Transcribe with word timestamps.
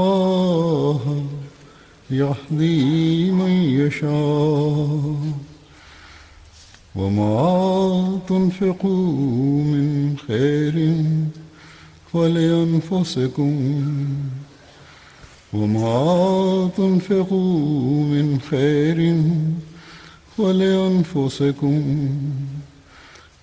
الله 0.00 1.24
يهدي 2.10 3.30
من 3.30 3.50
يشاء. 3.50 5.16
وما 6.96 8.18
تنفقوا 8.28 9.12
من 9.62 10.16
خير 10.26 11.04
فلأنفسكم 12.12 13.54
وما 15.52 16.70
تنفقوا 16.76 18.04
من 18.04 18.40
خير 18.50 19.22
فلأنفسكم 20.38 22.08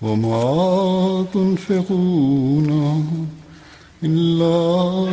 وما 0.02 1.26
تنفقون 1.34 2.70
إلا 4.04 5.08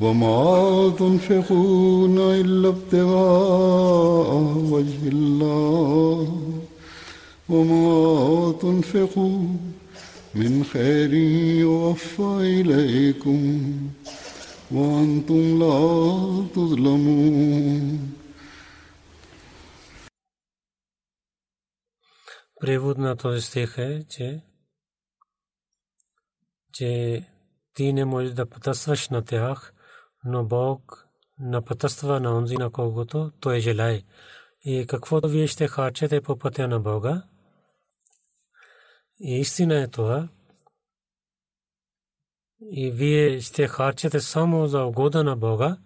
وما 0.00 0.94
تنفقون 0.98 2.18
إلا 2.18 2.68
ابتغاء 2.68 4.30
وجه 4.72 5.08
الله 5.08 6.20
وما 7.48 8.52
تنفقوا 8.52 9.48
من 10.34 10.64
خير 10.64 11.14
يوفى 11.60 12.60
إليكم 12.60 13.40
وأنتم 14.72 15.58
لا 15.58 15.78
تظلمون 16.54 18.14
Превод 22.60 22.98
на 22.98 23.16
този 23.16 23.40
стих 23.46 23.78
е, 23.78 24.04
че, 24.10 24.42
че 26.72 27.22
ти 27.74 27.92
не 27.92 28.04
можеш 28.04 28.32
да 28.32 28.46
пътстваш 28.46 29.08
на 29.08 29.24
тях, 29.24 29.74
но 30.25 30.45
Бог 30.45 31.07
напътства 31.39 32.19
на 32.19 32.37
онзи, 32.37 32.57
на 32.57 32.69
когото 32.69 33.31
той 33.39 33.59
желае. 33.59 34.03
И 34.65 34.85
каквото 34.87 35.29
вие 35.29 35.47
ще 35.47 35.67
харчете 35.67 36.21
по 36.21 36.39
пътя 36.39 36.67
на 36.67 36.79
Бога, 36.79 37.23
и 39.19 39.39
истина 39.39 39.81
е 39.81 39.87
това, 39.87 40.29
и 42.61 42.91
вие 42.91 43.41
ще 43.41 43.67
харчете 43.67 44.19
само 44.19 44.67
за 44.67 44.83
угода 44.83 45.23
на 45.23 45.35
Бога, 45.35 45.77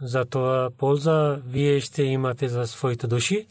за 0.00 0.24
това 0.24 0.70
полза 0.78 1.42
вие 1.46 1.80
ще 1.80 2.02
имате 2.02 2.48
за 2.48 2.66
своите 2.66 3.06
души, 3.06 3.48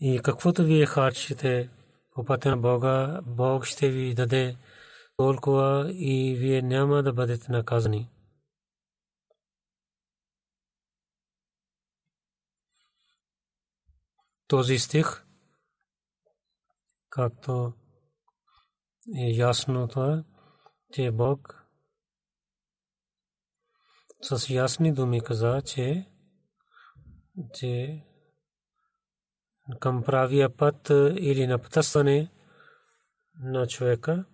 и 0.00 0.20
каквото 0.22 0.64
вие 0.64 0.86
харчите 0.86 1.70
по 2.14 2.24
пътя 2.24 2.50
на 2.50 2.56
Бога, 2.56 3.20
Бог 3.26 3.64
ще 3.64 3.88
ви 3.90 4.14
даде 4.14 4.56
толкова 5.16 5.92
и 5.92 6.36
вие 6.38 6.62
няма 6.62 7.02
да 7.02 7.12
бъдете 7.12 7.52
наказани. 7.52 8.08
Този 14.46 14.78
стих, 14.78 15.24
както 17.10 17.72
е 19.16 19.30
ясно 19.30 19.88
това, 19.88 20.24
че 20.92 21.10
Бог. 21.10 21.60
С 24.20 24.50
ясни 24.50 24.92
думи 24.92 25.20
каза, 25.20 25.62
че, 25.62 26.06
че 27.54 28.04
към 29.80 30.02
правия 30.02 30.56
път 30.56 30.90
или 31.18 31.46
на 31.46 31.58
пътстване 31.58 32.32
на 33.40 33.66
човека 33.66 34.24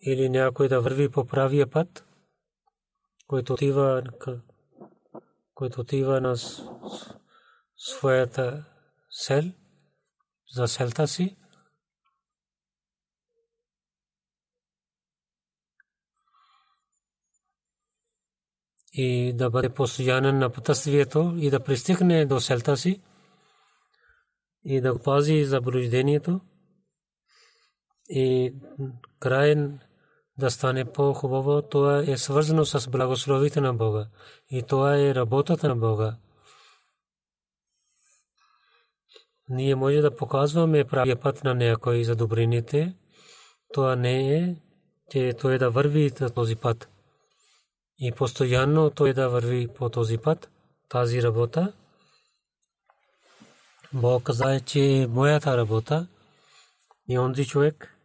или 0.00 0.28
някой 0.28 0.68
да 0.68 0.80
върви 0.80 1.10
по 1.10 1.26
правия 1.26 1.70
път, 1.70 2.06
който 3.26 3.52
отива, 3.52 4.02
който 5.54 5.80
отива 5.80 6.20
на 6.20 6.36
своята 7.80 8.64
сел, 9.10 9.44
за 10.54 10.68
селта 10.68 11.08
си, 11.08 11.36
и 18.92 19.32
да 19.32 19.50
бъде 19.50 19.68
постоянен 19.68 20.38
на 20.38 20.50
пътствието 20.50 21.34
и 21.36 21.50
да 21.50 21.64
пристигне 21.64 22.26
до 22.26 22.40
селта 22.40 22.76
си 22.76 23.02
и 24.64 24.80
да 24.80 25.02
пази 25.02 25.44
заблуждението 25.44 26.40
и 28.08 28.54
край 29.20 29.56
да 30.38 30.50
стане 30.50 30.92
по-хубаво, 30.92 31.62
това 31.62 32.04
е 32.06 32.16
свързано 32.16 32.64
с 32.64 32.90
благословите 32.90 33.60
на 33.60 33.74
Бога 33.74 34.08
и 34.50 34.62
това 34.62 34.98
е 34.98 35.14
работата 35.14 35.68
на 35.68 35.76
Бога. 35.76 36.16
Ние 39.50 39.74
може 39.74 40.00
да 40.00 40.16
показваме 40.16 40.84
правия 40.84 41.20
път 41.20 41.44
на 41.44 41.54
някой 41.54 42.04
за 42.04 42.16
добрините, 42.16 42.94
това 43.72 43.96
не 43.96 44.36
е, 44.36 44.56
че 45.10 45.32
той 45.40 45.58
да 45.58 45.70
върви 45.70 46.10
този 46.34 46.56
път. 46.56 46.88
И 47.98 48.12
постоянно 48.12 48.90
той 48.90 49.12
да 49.12 49.28
върви 49.28 49.68
по 49.68 49.88
този 49.88 50.18
път, 50.18 50.50
тази 50.88 51.22
работа. 51.22 51.72
Бог 53.92 54.22
каза, 54.22 54.60
че 54.60 55.06
моята 55.10 55.56
работа 55.56 56.06
и 57.08 57.18
онзи 57.18 57.46
човек, 57.46 57.96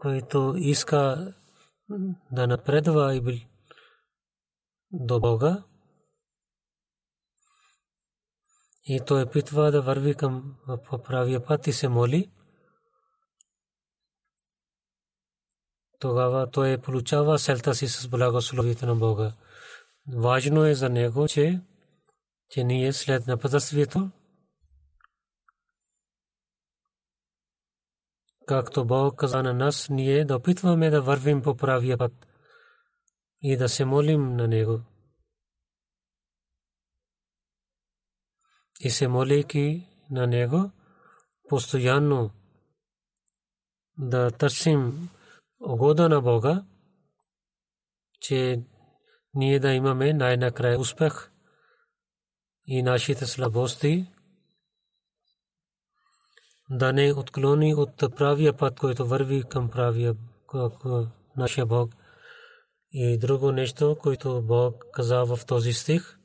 който 0.00 0.54
иска 0.56 1.32
да 2.32 2.46
напредва 2.46 3.14
и 3.14 3.46
до 4.92 5.20
Бога. 5.20 5.62
И 8.92 9.00
той 9.06 9.26
питва 9.26 9.70
да 9.70 9.82
върви 9.82 10.14
към 10.14 10.54
правия 11.04 11.44
път 11.44 11.66
и 11.66 11.72
се 11.72 11.88
моли. 11.88 12.30
Тогава 15.98 16.50
той 16.50 16.78
получава 16.78 17.38
селта 17.38 17.74
си 17.74 17.88
с 17.88 18.08
благословите 18.08 18.86
на 18.86 18.94
Бога. 18.94 19.32
Важно 20.16 20.64
е 20.64 20.74
за 20.74 20.88
него, 20.88 21.28
че, 21.28 21.60
че 22.48 22.64
ние 22.64 22.92
след 22.92 23.26
напътствието 23.26 24.10
както 28.46 28.84
Бог 28.84 29.18
каза 29.18 29.42
на 29.42 29.54
нас, 29.54 29.88
ние 29.90 30.24
да 30.24 30.36
опитваме 30.36 30.90
да 30.90 31.02
вървим 31.02 31.42
по 31.42 31.56
правия 31.56 31.98
път 31.98 32.12
и 33.42 33.56
да 33.56 33.68
се 33.68 33.84
молим 33.84 34.36
на 34.36 34.48
Него. 34.48 34.80
И 38.80 38.90
се 38.90 39.08
молейки 39.08 39.88
на 40.10 40.26
Него, 40.26 40.70
постоянно 41.48 42.30
да 43.98 44.30
търсим 44.30 45.08
угода 45.60 46.08
на 46.08 46.20
Бога, 46.20 46.64
че 48.20 48.62
ние 49.34 49.58
да 49.58 49.72
имаме 49.72 50.12
най-накрая 50.12 50.80
успех 50.80 51.30
и 52.64 52.82
нашите 52.82 53.26
слабости 53.26 54.06
да 56.70 56.92
не 56.92 57.12
отклони 57.12 57.74
от 57.74 57.96
правия 58.16 58.56
път, 58.56 58.80
който 58.80 59.06
върви 59.06 59.42
към 59.42 59.70
правия 59.70 60.14
нашия 61.36 61.66
Бог. 61.66 61.90
И 62.92 63.18
друго 63.18 63.52
нещо, 63.52 63.96
което 64.02 64.42
Бог 64.42 64.84
каза 64.92 65.24
в 65.24 65.46
този 65.46 65.72
стих, 65.72 66.18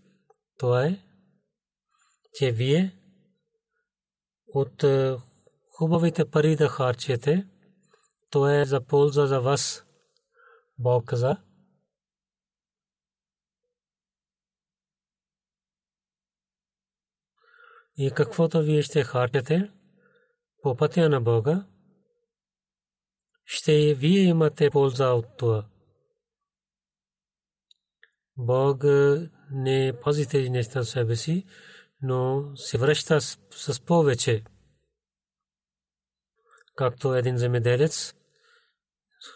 това 0.58 0.86
е, 0.86 0.98
че 2.36 2.52
вие 2.52 3.00
от 4.48 4.84
хубавите 5.72 6.30
пари 6.30 6.56
да 6.56 6.70
харчете, 6.70 7.48
то 8.30 8.50
е 8.50 8.66
за 8.66 8.86
полза 8.86 9.28
за 9.28 9.42
вас. 9.42 9.86
Бог 10.78 11.06
каза. 11.06 11.38
И 17.98 18.12
каквото 18.16 18.62
вие 18.62 18.82
ще 18.82 19.04
харчете, 19.04 19.72
по 20.62 20.76
пътя 20.76 21.10
на 21.10 21.22
Бога, 21.22 21.68
ще 23.46 23.94
вие 23.94 24.20
имате 24.20 24.70
полза 24.70 25.10
от 25.10 25.38
това. 25.38 25.70
Бог 28.38 28.84
не 29.52 30.00
пази 30.04 30.28
тези 30.28 30.50
неща 30.50 30.84
в 30.84 30.90
себе 30.90 31.16
си, 31.16 31.46
но 32.02 32.52
се 32.56 32.78
връща 32.78 33.22
с, 33.22 33.86
повече. 33.86 34.44
Както 36.76 37.16
един 37.16 37.38
земеделец 37.38 38.14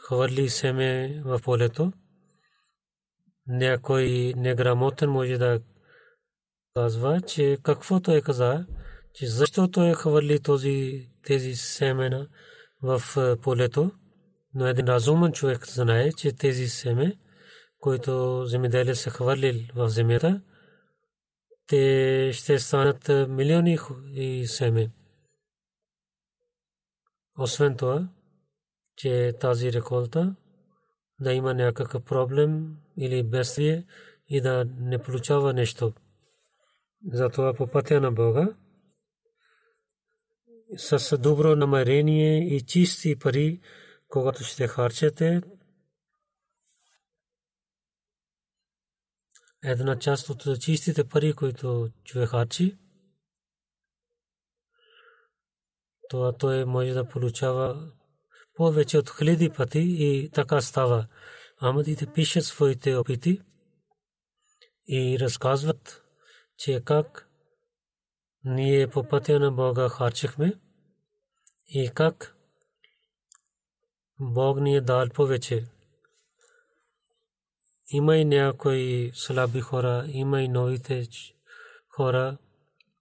хвърли 0.03 0.49
семе 0.49 1.21
в 1.25 1.39
полето, 1.43 1.93
някой 3.47 4.33
неграмотен 4.37 5.09
може 5.09 5.37
да 5.37 5.59
казва, 6.73 7.21
че 7.21 7.57
каквото 7.63 8.11
е 8.11 8.21
каза, 8.21 8.65
че 9.13 9.27
защо 9.27 9.67
той 9.67 9.89
е 9.89 9.93
хвърли 9.93 10.39
този 10.39 11.07
тези 11.23 11.55
семена 11.55 12.27
в 12.81 13.01
е, 13.17 13.41
полето, 13.41 13.91
но 14.53 14.67
един 14.67 14.85
разумен 14.85 15.31
човек 15.31 15.67
знае, 15.67 16.11
че 16.11 16.31
тези 16.31 16.67
семе, 16.67 17.17
които 17.79 18.43
земеделие 18.45 18.95
са 18.95 19.09
хвърлил 19.09 19.61
в 19.75 19.89
земята, 19.89 20.41
те 21.69 22.31
ще 22.33 22.59
станат 22.59 23.09
милиони 23.29 23.77
и 24.13 24.47
семе. 24.47 24.91
Освен 27.37 27.77
това, 27.77 28.09
че 28.95 29.33
тази 29.39 29.73
реколта 29.73 30.35
да 31.19 31.33
има 31.33 31.53
някакъв 31.53 32.03
проблем 32.03 32.75
или 32.97 33.23
бедствие 33.23 33.85
и 34.29 34.41
да 34.41 34.65
не 34.79 34.97
получава 34.97 35.53
нещо. 35.53 35.93
Затова 37.13 37.53
по 37.53 37.67
пътя 37.67 38.01
на 38.01 38.11
Бога 38.11 38.47
с 40.77 41.17
добро 41.17 41.55
намерение 41.55 42.55
и 42.55 42.61
чисти 42.61 43.19
пари, 43.19 43.59
когато 44.07 44.43
ще 44.43 44.67
харчете, 44.67 45.41
една 49.63 49.99
част 49.99 50.29
от 50.29 50.61
чистите 50.61 51.03
пари, 51.03 51.33
които 51.33 51.89
човек 52.03 52.29
харчи, 52.29 52.77
това 56.09 56.37
той 56.37 56.65
може 56.65 56.93
да 56.93 57.07
получава 57.07 57.91
повече 58.53 58.97
от 58.97 59.09
хиляди 59.17 59.49
пъти 59.49 59.79
и 59.79 60.29
така 60.33 60.61
става. 60.61 61.07
Амадите 61.61 62.13
пишат 62.13 62.43
своите 62.43 62.95
опити 62.95 63.41
и 64.87 65.19
разказват, 65.19 66.03
че 66.57 66.81
как 66.85 67.29
ние 68.43 68.87
по 68.87 69.07
пътя 69.07 69.39
на 69.39 69.51
Бога 69.51 69.89
харчихме 69.89 70.53
и 71.67 71.91
как 71.95 72.35
Бог 74.19 74.59
ни 74.59 74.75
е 74.75 74.81
дал 74.81 75.09
повече. 75.09 75.65
Има 77.91 78.17
и 78.17 78.25
някои 78.25 79.11
слаби 79.13 79.59
хора, 79.59 80.05
има 80.07 80.41
и 80.41 80.47
новите 80.47 81.07
хора. 81.95 82.37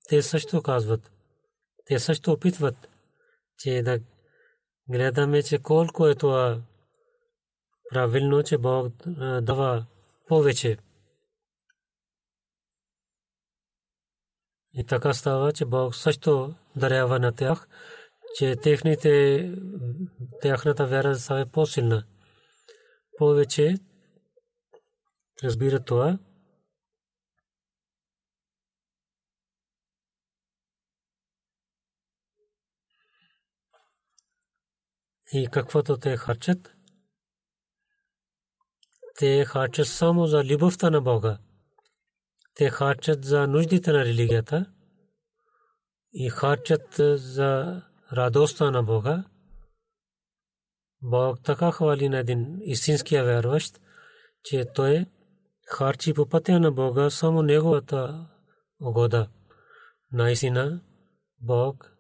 Те 0.09 0.23
също 0.23 0.63
казват. 0.63 1.13
Те 1.87 1.99
също 1.99 2.33
опитват, 2.33 2.89
че 3.59 3.83
да 3.83 4.01
гледаме, 4.89 5.43
че 5.43 5.59
колко 5.59 6.07
е 6.07 6.15
това 6.15 6.63
правилно, 7.91 8.43
че 8.43 8.59
Бог 8.59 8.93
дава 9.43 9.87
повече. 10.29 10.79
И 14.73 14.85
така 14.85 15.15
става, 15.15 15.53
че 15.53 15.65
Бог 15.65 15.95
също 15.95 16.55
дарява 16.77 17.19
на 17.19 17.33
тях, 17.33 17.69
че 18.39 18.57
техните, 18.57 19.55
тяхната 20.43 20.87
вяра 20.87 21.15
става 21.15 21.47
по-силна. 21.47 22.05
Повече 23.19 23.75
разбира 25.45 25.85
това. 25.85 26.19
И 35.33 35.49
каквото 35.53 35.97
те 35.97 36.17
харчат, 36.17 36.75
те 39.19 39.45
харчат 39.45 39.87
само 39.87 40.27
за 40.27 40.45
любовта 40.45 40.91
на 40.91 41.01
Бога 41.01 41.39
те 42.59 42.71
харчат 42.71 43.25
за 43.25 43.47
нуждите 43.47 43.93
на 43.93 44.05
религията 44.05 44.67
и 46.13 46.31
харчат 46.31 46.95
за 47.17 47.83
радостта 48.13 48.71
на 48.71 48.83
Бога. 48.83 49.25
Бог 51.03 51.43
така 51.43 51.73
хвали 51.73 52.09
на 52.09 52.19
един 52.19 52.59
истинския 52.63 53.25
вярващ, 53.25 53.81
че 54.45 54.65
той 54.75 55.07
харчи 55.69 56.15
по 56.15 56.27
пътя 56.27 56.61
на 56.61 56.73
Бога 56.73 57.11
само 57.11 57.43
неговата 57.43 58.27
угода. 58.81 59.29
Наистина, 60.13 60.81
Бог 61.41 61.93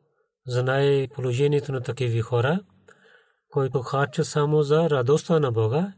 знае 0.46 1.08
положението 1.08 1.72
на 1.72 1.80
такива 1.80 2.22
хора, 2.22 2.60
които 3.50 3.82
харчат 3.82 4.26
само 4.26 4.62
за 4.62 4.90
радостта 4.90 5.40
на 5.40 5.52
Бога 5.52 5.92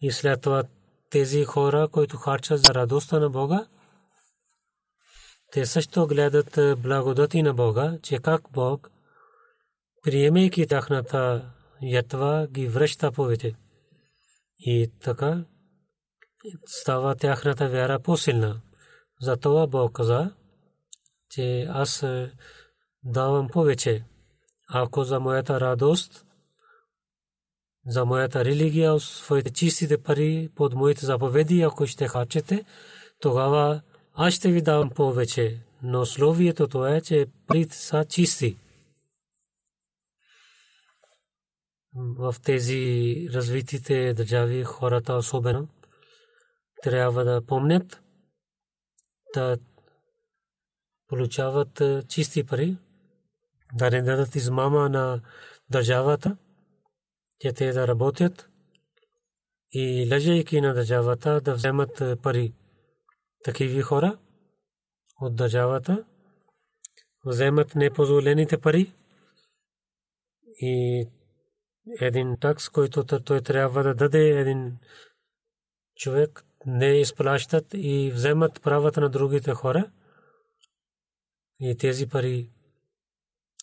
и 0.00 0.12
след 0.12 0.40
това 0.40 0.64
тези 1.10 1.44
хора, 1.44 1.88
които 1.88 2.16
харчат 2.16 2.60
за 2.60 2.74
радостта 2.74 3.18
на 3.18 3.30
Бога, 3.30 3.66
те 5.52 5.66
също 5.66 6.06
гледат 6.06 6.80
благодати 6.82 7.42
на 7.42 7.54
Бога, 7.54 7.98
че 8.02 8.18
как 8.18 8.42
Бог, 8.52 8.90
приемайки 10.02 10.66
тяхната 10.66 11.50
ятва, 11.82 12.48
ги 12.50 12.68
връща 12.68 13.12
повече. 13.12 13.54
И 14.58 14.90
така 15.00 15.44
става 16.66 17.14
тяхната 17.14 17.68
вяра 17.68 18.00
по-силна. 18.00 18.60
Затова 19.20 19.66
Бог 19.66 19.92
каза, 19.92 20.34
че 21.30 21.66
аз 21.70 22.04
давам 23.04 23.48
повече. 23.48 24.04
Ако 24.68 25.04
за 25.04 25.20
моята 25.20 25.60
радост, 25.60 26.26
за 27.86 28.04
моята 28.04 28.44
религия, 28.44 29.00
своите 29.00 29.50
чистите 29.50 30.02
пари 30.02 30.50
под 30.54 30.74
моите 30.74 31.06
заповеди, 31.06 31.62
ако 31.62 31.86
ще 31.86 32.08
хачете, 32.08 32.64
тогава 33.20 33.80
аз 34.14 34.34
ще 34.34 34.52
ви 34.52 34.62
давам 34.62 34.90
повече, 34.90 35.60
но 35.82 36.06
словието 36.06 36.68
това 36.68 36.96
е, 36.96 37.00
че 37.00 37.26
парите 37.46 37.76
са 37.76 38.04
чисти. 38.04 38.56
в 41.96 42.34
тези 42.44 43.14
развитите 43.32 44.14
държави 44.14 44.64
хората 44.64 45.14
особено 45.14 45.68
трябва 46.84 47.24
да 47.24 47.46
помнят 47.46 48.02
да 49.34 49.58
получават 51.08 51.82
чисти 52.08 52.46
пари, 52.46 52.76
да 53.74 53.90
не 53.90 54.02
дадат 54.02 54.34
измама 54.34 54.88
на 54.88 55.20
държавата, 55.70 56.36
че 57.40 57.52
те 57.52 57.72
да 57.72 57.88
работят 57.88 58.50
и 59.70 60.08
лъжейки 60.12 60.60
на 60.60 60.74
държавата 60.74 61.40
да 61.40 61.54
вземат 61.54 62.02
пари. 62.22 62.54
Такиви 63.44 63.82
хора 63.82 64.18
от 65.20 65.36
държавата 65.36 66.04
вземат 67.24 67.74
непозволените 67.74 68.60
пари 68.60 68.94
и 70.60 71.06
един 72.00 72.36
такс, 72.40 72.68
който 72.68 73.04
той 73.04 73.40
трябва 73.40 73.82
да 73.82 73.94
даде 73.94 74.40
един 74.40 74.78
човек, 75.96 76.44
не 76.66 77.00
изплащат 77.00 77.66
и 77.74 78.10
вземат 78.14 78.62
правата 78.62 79.00
на 79.00 79.10
другите 79.10 79.52
хора. 79.52 79.90
И 81.60 81.76
тези 81.76 82.08
пари, 82.08 82.50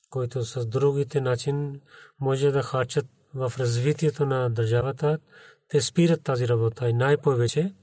които 0.09 0.43
с 0.43 0.65
другите 0.65 1.21
начин 1.21 1.81
може 2.19 2.51
да 2.51 2.63
харчат 2.63 3.05
в 3.33 3.53
развитието 3.59 4.25
на 4.25 4.49
държавата, 4.49 5.19
те 5.67 5.81
спират 5.81 6.23
тази 6.23 6.47
работа 6.47 6.89
и 6.89 6.93
най-повече, 6.93 7.73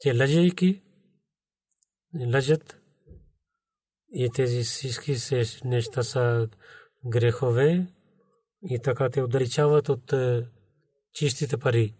че 0.00 0.18
лъжейки, 0.18 0.82
лъжат 2.34 2.80
и 4.12 4.30
тези 4.34 4.62
всички 4.62 5.16
неща 5.64 6.02
са 6.02 6.48
грехове 7.06 7.86
и 8.62 8.78
така 8.78 9.10
те 9.10 9.22
отдалечават 9.22 9.88
от 9.88 10.12
е, 10.12 10.46
чистите 11.12 11.56
пари. 11.56 11.94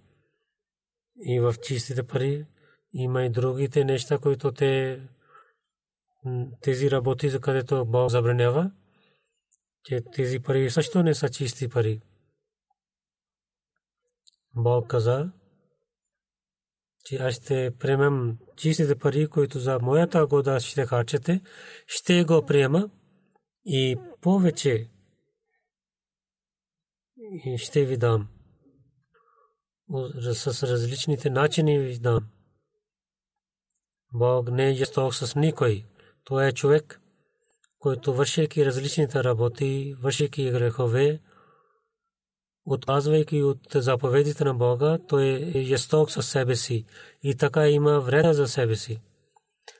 И 1.21 1.41
в 1.41 1.55
чистите 1.63 2.03
пари 2.03 2.47
има 2.93 3.25
и 3.25 3.31
другите 3.31 3.85
неща, 3.85 4.19
които 4.19 4.53
те 4.53 5.01
тези 6.61 6.91
работи, 6.91 7.29
за 7.29 7.41
където 7.41 7.85
Бог 7.87 8.11
забранява, 8.11 8.71
че 9.85 10.03
тези 10.13 10.41
пари 10.41 10.71
също 10.71 11.03
не 11.03 11.15
са 11.15 11.29
чисти 11.29 11.69
пари. 11.69 12.01
Бог 14.57 14.91
каза, 14.91 15.33
че 17.05 17.17
аз 17.17 17.35
ще 17.35 17.77
приемам 17.79 18.39
чистите 18.57 18.99
пари, 18.99 19.29
които 19.29 19.59
за 19.59 19.79
моята 19.83 20.27
года 20.27 20.61
ще 20.61 20.87
харчете, 20.87 21.41
ще 21.87 22.25
го 22.25 22.47
приема 22.47 22.91
и 23.65 23.97
повече 24.21 24.91
ще 27.57 27.85
ви 27.85 27.97
дам. 27.97 28.29
С 30.33 30.63
различните 30.63 31.31
начини 31.31 31.79
ви 31.79 31.99
дам. 31.99 32.29
Бог 34.15 34.51
не 34.51 34.71
е 34.71 34.75
жесток 34.75 35.15
с 35.15 35.35
никой. 35.35 35.85
Той 36.25 36.47
е 36.47 36.53
човек, 36.53 37.01
който 37.79 38.15
вършейки 38.15 38.67
различните 38.67 39.25
работи, 39.25 39.95
вършейки 40.01 40.51
грехове, 40.51 41.21
отказвайки 42.65 43.43
от 43.43 43.61
заповедите 43.75 44.45
на 44.45 44.55
Бога, 44.55 44.99
той 45.09 45.53
е 45.55 45.63
жесток 45.63 46.11
със 46.11 46.29
себе 46.29 46.57
си 46.57 46.87
и 47.23 47.37
така 47.37 47.69
има 47.69 48.01
вреда 48.01 48.35
за 48.35 48.49
себе 48.49 48.77
си. 48.77 49.01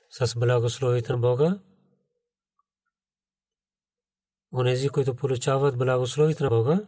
С 0.09 0.35
благословите 0.39 1.11
на 1.11 1.17
Бога, 1.17 1.59
онези, 4.53 4.89
които 4.89 5.15
получават 5.15 5.77
благословите 5.77 6.43
на 6.43 6.49
Бога, 6.49 6.87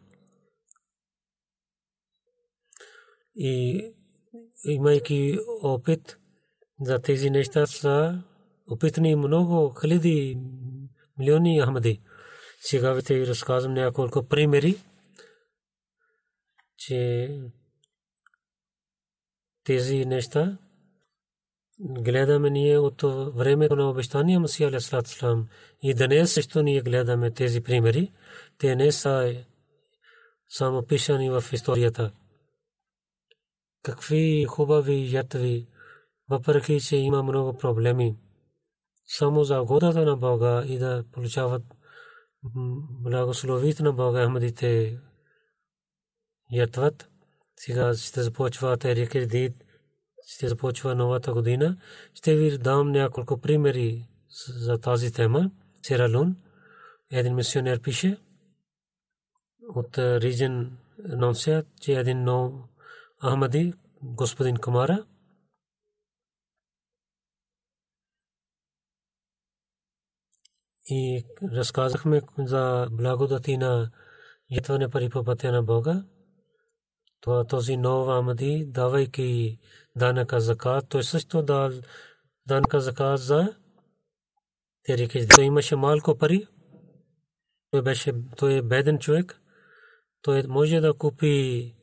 и 3.36 3.86
имайки 4.66 5.38
опит 5.64 6.18
за 6.82 7.00
тези 7.00 7.30
неща 7.30 7.68
са 7.68 8.24
опитани 8.68 9.16
много 9.16 9.76
хиляди 9.82 10.38
милиони 11.18 11.62
Ахмади. 11.62 12.02
Сега 12.62 12.94
ви 12.94 13.04
те 13.04 13.28
разказвам 13.28 13.74
няколко 13.74 14.24
примери 14.24 14.78
че 16.82 17.30
тези 19.64 20.06
неща 20.06 20.58
гледаме 21.80 22.50
ние 22.50 22.78
от 22.78 23.02
времето 23.36 23.76
на 23.76 23.90
обещания 23.90 24.40
Масия 24.40 24.68
Алисалам 24.68 25.48
и 25.84 25.94
днес 25.94 26.34
също 26.34 26.64
ние 26.64 26.82
гледаме 26.82 27.32
тези 27.32 27.62
примери. 27.62 28.12
Те 28.58 28.76
не 28.76 28.92
са 28.92 29.36
само 30.50 30.84
пишани 30.84 31.30
в 31.30 31.44
историята. 31.54 32.12
Какви 33.84 34.46
хубави 34.46 35.14
ятви, 35.14 35.68
въпреки 36.30 36.82
че 36.82 36.96
има 36.96 37.24
много 37.24 37.58
проблеми. 37.58 38.18
Само 39.08 39.44
за 39.44 39.64
годата 39.64 40.06
на 40.06 40.18
Бога 40.18 40.64
и 40.68 40.78
да 40.78 41.04
получават 41.12 41.64
благословите 43.04 43.84
на 43.84 43.94
Бога 43.94 44.26
Ахмадите 44.26 45.00
ятват. 46.52 47.10
Сега 47.56 47.94
ще 47.94 48.22
започва 48.22 48.78
Терик 48.78 49.28
Дид, 49.28 49.64
ще 50.28 50.48
започва 50.48 50.96
новата 50.96 51.34
година. 51.34 51.78
Ще 52.14 52.36
ви 52.36 52.58
дам 52.58 52.92
няколко 52.92 53.38
примери 53.38 54.08
за 54.48 54.78
тази 54.78 55.14
тема. 55.14 55.52
Сералун, 55.84 56.36
един 57.12 57.36
мисионер 57.36 57.82
пише 57.82 58.18
от 59.76 59.98
Риджен 59.98 60.78
Нонсия, 61.18 61.64
че 61.82 61.94
един 61.94 62.24
нов 62.24 62.54
Ахмади, 63.24 63.74
господин 64.04 64.58
Камара, 64.58 65.06
и 70.86 71.26
разказахме 71.44 72.22
за 72.38 72.88
благодати 72.92 73.58
на 73.58 73.92
ятване 74.50 74.90
пари 74.90 75.10
по 75.10 75.24
пътя 75.24 75.52
на 75.52 75.64
Бога. 75.64 76.06
Това 77.22 77.46
този 77.48 77.78
нов 77.78 78.10
Амади, 78.10 78.66
давайки 78.68 79.60
данъка 79.96 80.40
закат, 80.40 80.90
той 80.90 81.04
също 81.04 81.44
дал 81.44 81.72
данъка 82.46 82.82
закат 82.82 83.20
за 83.20 83.56
терики. 84.84 85.28
Той 85.28 85.44
имаше 85.44 85.76
малко 85.76 86.18
пари, 86.18 86.48
той 87.72 87.82
беше, 87.82 88.14
той 88.38 88.58
е 88.58 88.62
беден 88.62 89.00
човек, 89.00 89.42
той 90.22 90.44
може 90.48 90.80
да 90.80 90.94
купи 90.94 91.76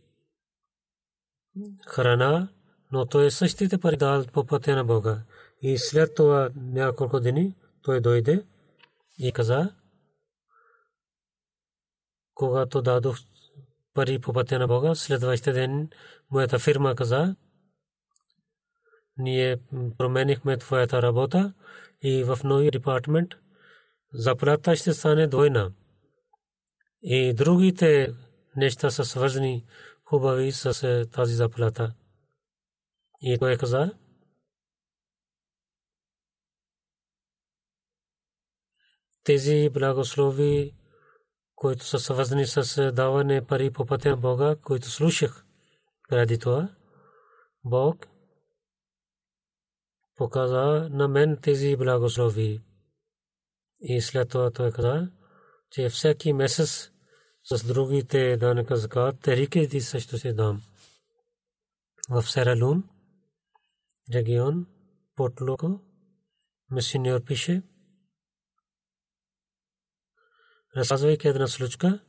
храна, 1.87 2.49
но 2.93 3.07
той 3.07 3.27
е 3.27 3.31
същите 3.31 3.79
пари 3.79 3.97
дал 3.97 4.25
по 4.27 4.47
пътя 4.47 4.77
на 4.77 4.85
Бога. 4.85 5.23
И 5.63 5.79
след 5.79 6.15
това 6.15 6.51
няколко 6.57 7.21
дни 7.21 7.55
той 7.83 8.01
дойде 8.01 8.45
и 9.19 9.33
каза, 9.33 9.75
когато 12.35 12.83
дадох 12.83 13.19
пари 13.95 14.19
по 14.19 14.33
пътя 14.33 14.59
на 14.59 14.67
Бога. 14.67 14.95
Следващия 14.95 15.55
ден 15.55 15.91
моята 16.31 16.59
фирма 16.59 16.95
каза, 16.95 17.37
ние 19.17 19.57
променихме 19.99 20.57
твоята 20.57 21.03
работа 21.03 21.55
и 22.03 22.25
в 22.25 22.39
нови 22.45 22.71
департмент 22.71 23.29
заплата 24.13 24.77
ще 24.77 24.93
стане 24.93 25.27
двойна. 25.27 25.73
И 27.03 27.35
другите 27.35 28.15
неща 28.57 28.91
са 28.91 29.05
свързани 29.05 29.65
хубави 30.09 30.53
с 30.53 30.83
е, 30.83 31.11
тази 31.11 31.35
заплата. 31.35 31.95
И 33.23 33.39
той 33.39 33.57
каза, 33.57 33.99
тези 39.25 39.71
благослови 39.73 40.79
които 41.59 41.85
са 41.85 41.99
свързани 41.99 42.47
с 42.47 42.93
даване 42.93 43.47
пари 43.47 43.71
по 43.71 43.87
пътя 43.87 44.11
на 44.11 44.17
Бога, 44.17 44.57
които 44.57 44.91
слушах 44.91 45.45
преди 46.09 46.39
това. 46.39 46.69
Бог 47.65 48.07
показа 50.17 50.89
на 50.91 51.09
мен 51.09 51.39
тези 51.43 51.77
благослови. 51.77 52.63
И 53.81 54.01
след 54.01 54.29
това 54.29 54.51
той 54.51 54.73
каза, 54.73 55.11
че 55.71 55.89
всеки 55.89 56.33
месец 56.33 56.91
с 57.51 57.65
другите 57.67 58.37
данъка 58.37 58.77
закат, 58.77 59.21
териките 59.21 59.81
също 59.81 60.19
се 60.19 60.33
дам. 60.33 60.63
В 62.11 62.23
Сералун, 62.23 62.85
регион, 64.15 64.67
Портлоко, 65.17 65.81
мисионер 66.71 67.25
пише, 67.25 67.63
разказвайки 70.77 71.29
една 71.29 71.47
случка, 71.47 72.01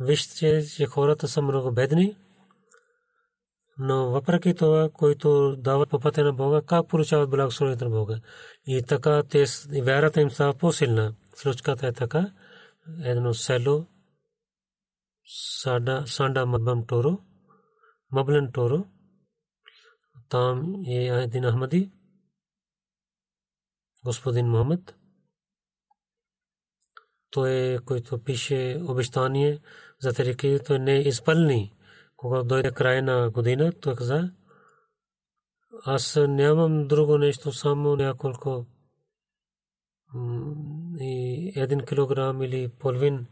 вижте, 0.00 0.66
че 0.66 0.86
хората 0.86 1.28
са 1.28 1.42
много 1.42 1.72
бедни, 1.72 2.16
но 3.78 4.10
въпреки 4.10 4.54
това, 4.54 4.90
който 4.92 5.56
дават 5.56 5.90
по 5.90 6.00
пътя 6.00 6.24
на 6.24 6.32
Бога, 6.32 6.62
как 6.66 6.88
получават 6.88 7.30
благословението 7.30 7.84
на 7.84 7.90
Бога. 7.90 8.20
И 8.66 8.82
така 8.82 9.22
те, 9.22 9.44
вярата 9.82 10.20
им 10.20 10.30
става 10.30 10.54
по-силна. 10.54 11.14
Случката 11.36 11.86
е 11.86 11.92
така. 11.92 12.32
Едно 13.04 13.34
село, 13.34 13.86
Сада, 15.26 16.04
Санда 16.06 16.46
Мабам 16.46 16.86
Торо, 16.86 17.18
Маблен 18.12 18.52
Торо. 18.52 18.86
Там 20.28 20.74
е 20.88 21.06
един 21.06 21.44
Ахмади, 21.44 21.92
господин 24.04 24.46
Мохамед. 24.46 24.94
Той, 27.30 27.78
който 27.84 28.22
пише 28.22 28.80
обещание 28.88 29.60
за 30.00 30.12
тарики, 30.12 30.58
той 30.66 30.78
не 30.78 30.98
изпълни. 30.98 31.74
Когато 32.16 32.48
дойде 32.48 32.72
край 32.72 33.02
на 33.02 33.30
година, 33.30 33.72
той 33.80 33.96
каза, 33.96 34.32
аз 35.84 36.18
нямам 36.28 36.88
друго 36.88 37.18
нещо, 37.18 37.52
само 37.52 37.96
няколко 37.96 38.66
и 41.00 41.52
един 41.56 41.80
килограм 41.80 42.42
или 42.42 42.68
половин 42.68 43.26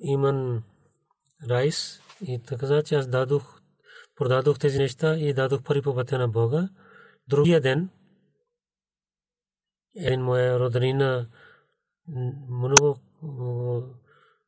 иман 0.00 0.62
райс 1.48 2.00
и 2.26 2.42
така 2.42 2.82
че 2.82 2.94
аз 2.94 3.06
дадох, 3.06 3.60
продадох 4.16 4.58
тези 4.58 4.78
неща 4.78 5.16
и 5.16 5.34
дадох 5.34 5.62
пари 5.62 5.82
по 5.82 5.94
пътя 5.94 6.18
на 6.18 6.28
Бога. 6.28 6.68
Другия 7.28 7.60
ден 7.60 7.88
един 9.96 10.22
моя 10.22 10.60
роднина 10.60 11.28
много 12.50 12.98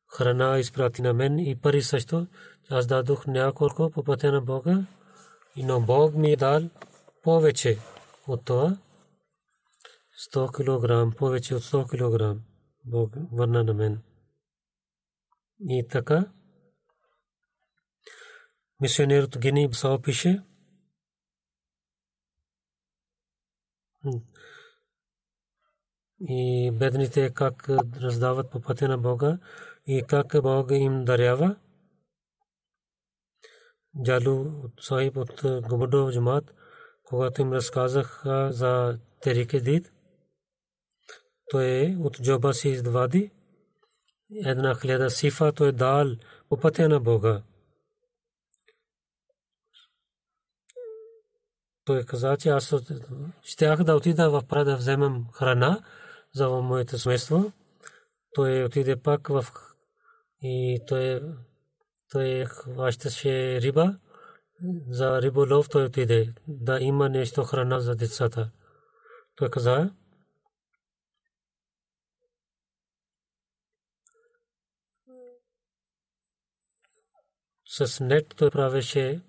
храна 0.09 0.59
изпрати 0.59 1.03
на 1.03 1.15
мен 1.15 1.39
и 1.39 1.61
пари 1.61 1.83
също. 1.83 2.27
Аз 2.71 2.87
дадох 2.87 3.27
няколко 3.27 3.91
по 3.91 4.05
пътя 4.05 4.33
на 4.33 4.41
Бога 4.41 4.87
но 5.57 5.81
Бог 5.81 6.15
ми 6.15 6.33
е 6.33 6.37
дал 6.37 6.71
повече 7.23 7.79
от 8.27 8.45
това. 8.45 8.77
100 10.33 11.11
кг, 11.11 11.17
повече 11.19 11.55
от 11.55 11.63
100 11.63 11.87
кг 12.35 12.41
Бог 12.85 13.15
върна 13.33 13.65
на 13.65 13.75
мен. 13.75 14.03
И 15.61 15.87
така, 15.91 16.33
мисионерът 18.83 19.39
Гини 19.39 19.69
Бсао 19.69 20.03
пише, 20.03 20.43
и 26.21 26.71
бедните 26.73 27.31
как 27.35 27.69
раздават 28.03 28.51
по 28.51 28.61
пътя 28.61 28.89
на 28.89 28.99
Бога 28.99 29.39
и 29.87 30.03
как 30.09 30.43
Бог 30.43 30.71
им 30.71 31.05
дарява. 31.05 31.57
Джалу 34.05 34.47
Сахиб 34.81 35.17
от 35.17 35.43
Губадов 35.69 36.13
Джамат, 36.13 36.55
когато 37.05 37.43
им 37.43 37.53
разказах 37.53 38.23
за 38.51 38.99
Терике 39.21 39.61
Дид, 39.61 39.93
той 41.51 41.65
е 41.65 41.97
от 42.01 42.23
джоба 42.23 42.55
си 42.55 42.69
извади 42.69 43.31
една 44.47 44.75
хиляда 44.81 45.11
сифа, 45.11 45.53
той 45.53 45.69
е 45.69 45.73
дал 45.73 46.07
по 46.49 46.57
пътя 46.57 46.89
на 46.89 47.01
Бога. 47.01 47.43
Той 51.85 52.05
каза, 52.05 52.37
че 52.37 52.49
аз 52.49 52.75
щях 53.43 53.85
да 53.85 53.97
отида 53.97 54.31
в 54.31 54.43
Прада 54.49 54.71
да 54.71 54.77
вземам 54.77 55.29
храна 55.33 55.85
за 56.35 56.49
моето 56.49 56.99
семейство. 56.99 57.53
Той 58.35 58.65
отиде 58.65 58.97
пак 58.97 59.29
в 59.29 59.47
и 60.43 60.81
той 60.87 61.23
той 62.11 62.45
хващаше 62.45 63.61
риба. 63.61 63.99
За 64.89 65.23
риболов 65.23 65.69
той 65.69 65.85
отиде 65.85 66.35
да 66.49 66.81
има 66.81 67.09
нещо 67.09 67.45
храна 67.45 67.81
за 67.81 67.97
децата. 67.97 68.51
Той 69.37 69.51
каза, 69.51 69.91
с 77.67 78.01
нет 78.05 78.35
той 78.37 78.51
правеше, 78.51 79.21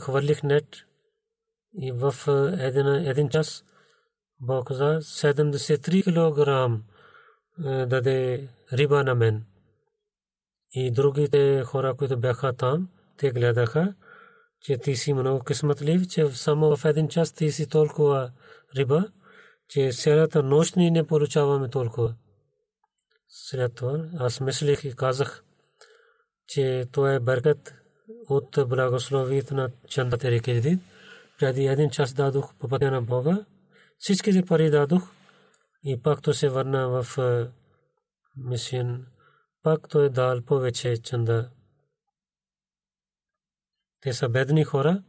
хвърлих 0.00 0.42
нет 0.42 0.66
и 1.74 1.92
в 1.92 2.14
един, 2.58 2.86
един 2.86 3.28
час 3.28 3.64
Бог 4.40 4.66
каза 4.66 5.00
73 5.02 6.04
кг 6.04 6.80
даде 7.88 8.48
риба 8.72 9.04
на 9.04 9.14
мен. 9.14 9.44
И 10.72 10.90
другите 10.90 11.62
хора, 11.66 11.94
които 11.94 12.18
бяха 12.18 12.52
там, 12.52 12.88
те 13.16 13.30
гледаха, 13.30 13.94
че 14.60 14.78
ти 14.78 14.96
си 14.96 15.12
много 15.12 15.44
късметлив, 15.44 16.08
че 16.08 16.28
само 16.28 16.76
в 16.76 16.84
един 16.84 17.08
час 17.08 17.32
ти 17.32 17.52
си 17.52 17.68
толкова 17.68 18.32
риба, 18.76 19.08
че 19.68 19.90
цялата 19.92 20.42
нощ 20.42 20.76
ни 20.76 20.90
не 20.90 21.06
получаваме 21.06 21.68
толкова. 21.68 22.14
След 23.28 23.74
това 23.74 24.04
аз 24.18 24.40
мислих 24.40 24.84
и 24.84 24.96
казах, 24.96 25.44
че 26.46 26.86
това 26.92 27.14
е 27.14 27.20
бъркът 27.20 27.74
от 28.28 28.58
благословието 28.68 29.54
на 29.54 29.70
чандата 29.88 30.30
реки. 30.30 30.78
Преди 31.40 31.66
един 31.66 31.90
час 31.90 32.12
дадох 32.12 32.54
по 32.54 32.68
пътя 32.68 32.90
на 32.90 33.02
Бога. 33.02 33.44
Всичките 33.98 34.42
пари 34.42 34.70
дадох 34.70 35.10
и 35.84 36.02
пак 36.02 36.22
то 36.22 36.34
се 36.34 36.48
върна 36.48 36.88
в 36.88 37.18
мисион. 38.36 39.06
Пак 39.62 39.88
той 39.88 40.06
е 40.06 40.08
дал 40.08 40.42
повече 40.42 40.96
чанда. 40.96 41.50
Те 44.00 44.12
са 44.12 44.28
бедни 44.28 44.64
хора, 44.64 45.02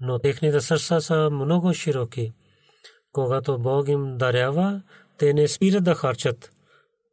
но 0.00 0.18
техните 0.18 0.60
сърца 0.60 1.00
са 1.00 1.30
много 1.30 1.74
широки. 1.74 2.32
Когато 3.12 3.58
Бог 3.58 3.88
им 3.88 4.18
дарява, 4.18 4.82
те 5.18 5.32
не 5.32 5.48
спират 5.48 5.84
да 5.84 5.94
харчат. 5.94 6.52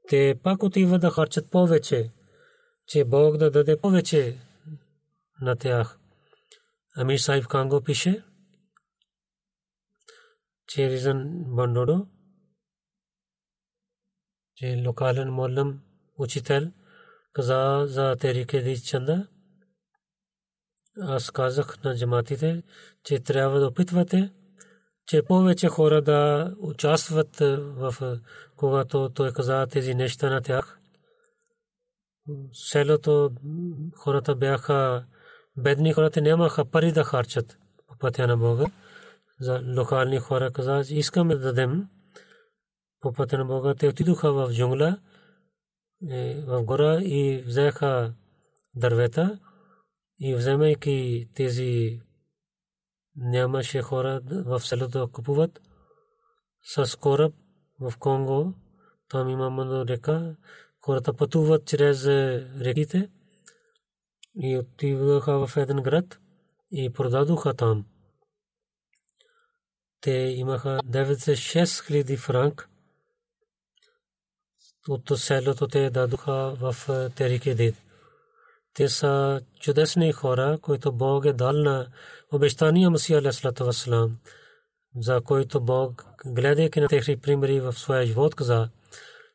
Те 0.09 0.39
пак 0.43 0.63
отиват 0.63 1.01
да 1.01 1.09
харчат 1.09 1.51
повече 1.51 2.11
че 2.87 3.03
Бог 3.03 3.37
да 3.37 3.51
даде 3.51 3.77
повече 3.77 4.37
на 5.41 5.55
тях. 5.55 5.99
Амир 6.95 7.17
Сайб 7.17 7.47
Канго 7.47 7.81
пише, 7.81 8.23
че 10.67 10.89
Ризан 10.89 11.43
Бандодо, 11.47 12.07
че 14.55 14.83
локален 14.87 15.29
молъм 15.29 15.81
учител 16.17 16.71
каза 17.33 17.85
за 17.87 18.15
Терике 18.15 18.61
Ди 18.61 18.81
Чанда. 18.81 19.27
Аз 21.01 21.31
казах 21.31 21.83
на 21.83 21.97
джаматите, 21.97 22.63
че 23.03 23.19
трябва 23.19 23.59
да 23.59 23.67
опитвате, 23.67 24.33
че 25.05 25.23
повече 25.23 25.67
хора 25.67 26.01
да 26.01 26.53
участват 26.59 27.39
в 27.39 28.19
когато 28.55 29.09
той 29.09 29.33
каза 29.33 29.67
тези 29.67 29.95
неща 29.95 30.29
на 30.29 30.41
тях 30.41 30.79
селото 32.53 33.31
хората 33.95 34.35
бяха 34.35 35.05
бедни, 35.57 35.93
хората 35.93 36.21
нямаха 36.21 36.65
пари 36.65 36.91
да 36.91 37.03
харчат 37.03 37.57
по 37.87 37.97
пътя 37.97 38.27
на 38.27 38.37
Бога. 38.37 38.65
За 39.39 39.63
локални 39.77 40.19
хора 40.19 40.51
каза, 40.51 40.83
искаме 40.89 41.35
да 41.35 41.41
дадем 41.41 41.87
по 42.99 43.13
пътя 43.13 43.37
на 43.37 43.45
Бога. 43.45 43.75
Те 43.75 43.87
отидоха 43.87 44.33
в 44.33 44.53
джунгла, 44.53 44.99
в 46.47 46.63
гора 46.63 47.01
и 47.01 47.43
взеха 47.45 48.13
дървета 48.75 49.39
и 50.19 50.35
вземайки 50.35 51.29
тези 51.35 52.01
нямаше 53.15 53.81
хора 53.81 54.21
в 54.45 54.59
селото 54.59 54.99
да 54.99 55.07
купуват 55.07 55.61
с 56.63 56.99
кораб 56.99 57.33
в 57.79 57.93
Конго. 57.99 58.53
Там 59.09 59.29
има 59.29 59.49
много 59.49 59.87
река 59.87 60.35
хората 60.79 61.13
пътуват 61.13 61.65
чрез 61.65 62.05
реките 62.61 63.09
и 64.41 64.57
отиваха 64.57 65.47
в 65.47 65.57
един 65.57 65.77
град 65.77 66.19
и 66.71 66.93
продадоха 66.93 67.53
там. 67.53 67.85
Те 70.01 70.11
имаха 70.11 70.79
96 70.85 71.87
хиляди 71.87 72.17
франк. 72.17 72.69
От 74.89 75.11
селото 75.15 75.67
те 75.67 75.89
дадоха 75.89 76.55
в 76.59 76.75
Терике 77.15 77.55
Дид. 77.55 77.75
Те 78.73 78.89
са 78.89 79.41
чудесни 79.59 80.11
хора, 80.11 80.57
които 80.61 80.91
Бог 80.91 81.25
е 81.25 81.33
дал 81.33 81.51
на 81.51 81.87
обещания 82.31 82.89
Масия 82.89 83.19
Алейхиссалату 83.19 83.65
Вассалам, 83.65 84.17
за 84.95 85.21
който 85.21 85.61
Бог, 85.61 86.05
гледайки 86.25 86.79
на 86.79 86.87
техни 86.87 87.17
примери 87.17 87.59
в 87.59 87.73
своя 87.73 88.05
живот, 88.05 88.35
каза, 88.35 88.69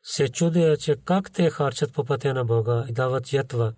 се 0.03 0.29
чудя, 0.29 0.77
че 0.77 0.95
как 1.05 1.31
те 1.31 1.49
харчат 1.49 1.93
по 1.93 2.03
пътя 2.03 2.33
на 2.33 2.45
Бога 2.45 2.85
и 2.89 2.93
дават 2.93 3.33
ятва. 3.33 3.73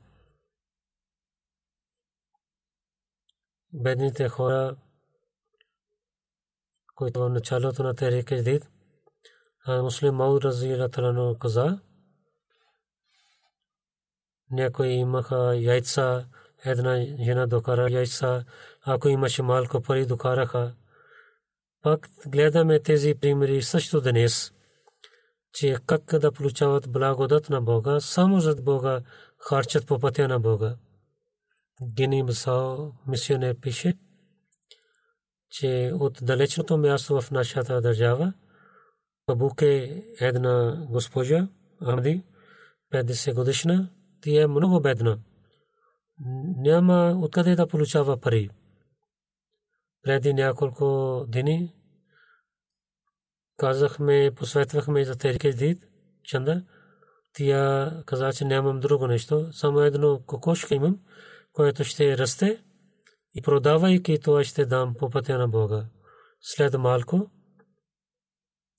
Бедните 3.73 4.29
хора, 4.29 4.75
които 6.95 7.19
в 7.19 7.29
началото 7.29 7.83
на 7.83 7.95
Терик 7.95 8.33
Дид, 8.43 8.69
а 9.65 9.81
муслим 9.81 10.15
Мауд 10.15 10.43
Разила 10.43 10.89
Талано 10.89 11.37
каза, 11.39 11.79
някои 14.51 14.87
имаха 14.87 15.55
яйца, 15.55 16.27
една 16.65 17.05
жена 17.23 17.47
докара 17.47 17.91
яйца, 17.91 18.45
ако 18.81 19.09
имаше 19.09 19.41
малко 19.41 19.81
пари 19.81 20.05
докараха. 20.05 20.75
Пак 21.81 22.09
гледаме 22.27 22.79
тези 22.79 23.15
примери 23.15 23.61
също 23.61 24.01
днес 24.01 24.53
че 25.53 25.77
как 25.85 26.19
да 26.19 26.31
получават 26.31 26.91
благодат 26.91 27.49
на 27.49 27.61
Бога, 27.61 27.99
само 27.99 28.39
за 28.39 28.55
Бога 28.55 29.01
харчат 29.37 29.87
по 29.87 29.99
пътя 29.99 30.27
на 30.27 30.39
Бога. 30.39 30.75
Гини 31.83 32.23
Басао 32.23 32.91
мисионер 33.07 33.55
пише, 33.59 33.93
че 35.49 35.91
от 35.93 36.19
далечното 36.21 36.77
място 36.77 37.21
в 37.21 37.31
нашата 37.31 37.81
държава 37.81 38.33
Бабук 39.27 39.61
е 39.61 40.03
една 40.19 40.85
госпожа, 40.89 41.47
Амди, 41.81 42.23
50 42.93 43.33
годишна, 43.33 43.89
тя 44.21 44.41
е 44.41 44.47
много 44.47 44.81
бедна. 44.81 45.19
Няма 46.57 47.15
откъде 47.21 47.55
да 47.55 47.67
получава 47.67 48.17
пари. 48.17 48.49
Преди 50.03 50.33
няколко 50.33 51.25
дни 51.27 51.73
казахме, 53.57 54.31
посветвахме 54.35 55.05
за 55.05 55.15
тези 55.15 55.39
кредит, 55.39 55.83
чанда. 56.23 56.63
Тя 57.33 57.91
каза, 58.05 58.33
че 58.33 58.45
нямам 58.45 58.79
друго 58.79 59.07
нещо, 59.07 59.53
само 59.53 59.79
едно 59.79 60.21
кокошка 60.25 60.75
имам, 60.75 60.99
което 61.53 61.83
ще 61.83 62.17
расте 62.17 62.63
и 63.35 63.41
продавайки 63.41 64.19
това 64.19 64.43
ще 64.43 64.65
дам 64.65 64.95
по 64.99 65.09
пътя 65.09 65.37
на 65.37 65.47
Бога. 65.47 65.85
След 66.41 66.79
малко 66.79 67.31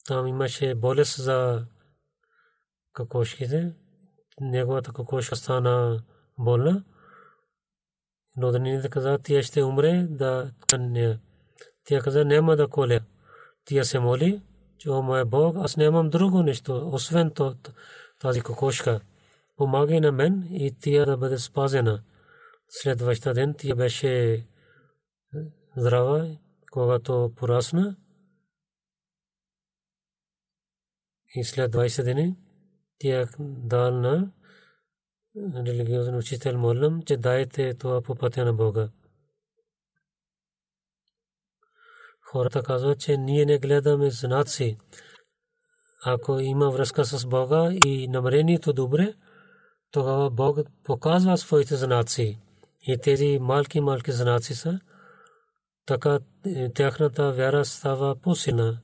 там 0.06 0.26
имаше 0.26 0.74
болест 0.74 1.22
за 1.22 1.66
кокошките. 2.92 3.72
Неговата 4.40 4.92
кокошка 4.92 5.36
стана 5.36 6.02
болна. 6.38 6.84
Роднините 8.42 8.88
каза, 8.88 9.18
тя 9.18 9.42
ще 9.42 9.62
умре 9.62 10.06
да 10.10 10.52
не. 10.78 11.18
Тя 11.84 12.00
каза, 12.00 12.24
няма 12.24 12.56
да 12.56 12.68
коля. 12.68 13.00
Тя 13.64 13.84
се 13.84 13.98
моли, 13.98 14.42
че 14.78 14.90
о 14.90 15.02
моя 15.02 15.24
Бог, 15.24 15.56
аз 15.58 15.76
нямам 15.76 16.10
друго 16.10 16.42
нещо, 16.42 16.88
освен 16.92 17.32
тази 18.18 18.40
кокошка. 18.40 19.00
Помагай 19.56 20.00
на 20.00 20.12
мен 20.12 20.48
и 20.50 20.76
тя 20.80 21.04
да 21.04 21.16
бъде 21.16 21.38
спазена. 21.38 22.02
Следващия 22.74 23.34
ден 23.34 23.54
тя 23.58 23.74
беше 23.74 24.46
здрава, 25.76 26.36
когато 26.70 27.32
порасна. 27.36 27.96
И 31.34 31.44
след 31.44 31.72
20 31.72 32.12
дни 32.12 32.36
тя 32.98 33.28
дал 33.38 34.00
на 34.00 34.32
религиозен 35.36 36.16
учител 36.16 36.58
молям, 36.58 37.02
че 37.02 37.16
дайте 37.16 37.74
това 37.74 38.02
по 38.02 38.14
пътя 38.14 38.44
на 38.44 38.54
Бога. 38.54 38.90
Хората 42.20 42.62
казват, 42.62 43.00
че 43.00 43.16
ние 43.16 43.44
не 43.44 43.58
гледаме 43.58 44.10
знаци. 44.10 44.78
Ако 46.04 46.38
има 46.38 46.70
връзка 46.70 47.04
с 47.04 47.26
Бога 47.26 47.72
и 47.84 48.08
намерението 48.08 48.72
добре, 48.72 49.14
тогава 49.90 50.30
Бог 50.30 50.58
показва 50.84 51.38
своите 51.38 51.76
знаци. 51.76 52.40
И 52.82 52.98
тези 52.98 53.38
малки 53.38 53.80
малки 53.80 54.12
знаци 54.12 54.54
са, 54.54 54.80
така 55.86 56.18
е, 56.46 56.72
тяхната 56.72 57.32
вяра 57.32 57.64
става 57.64 58.16
по-силна. 58.16 58.80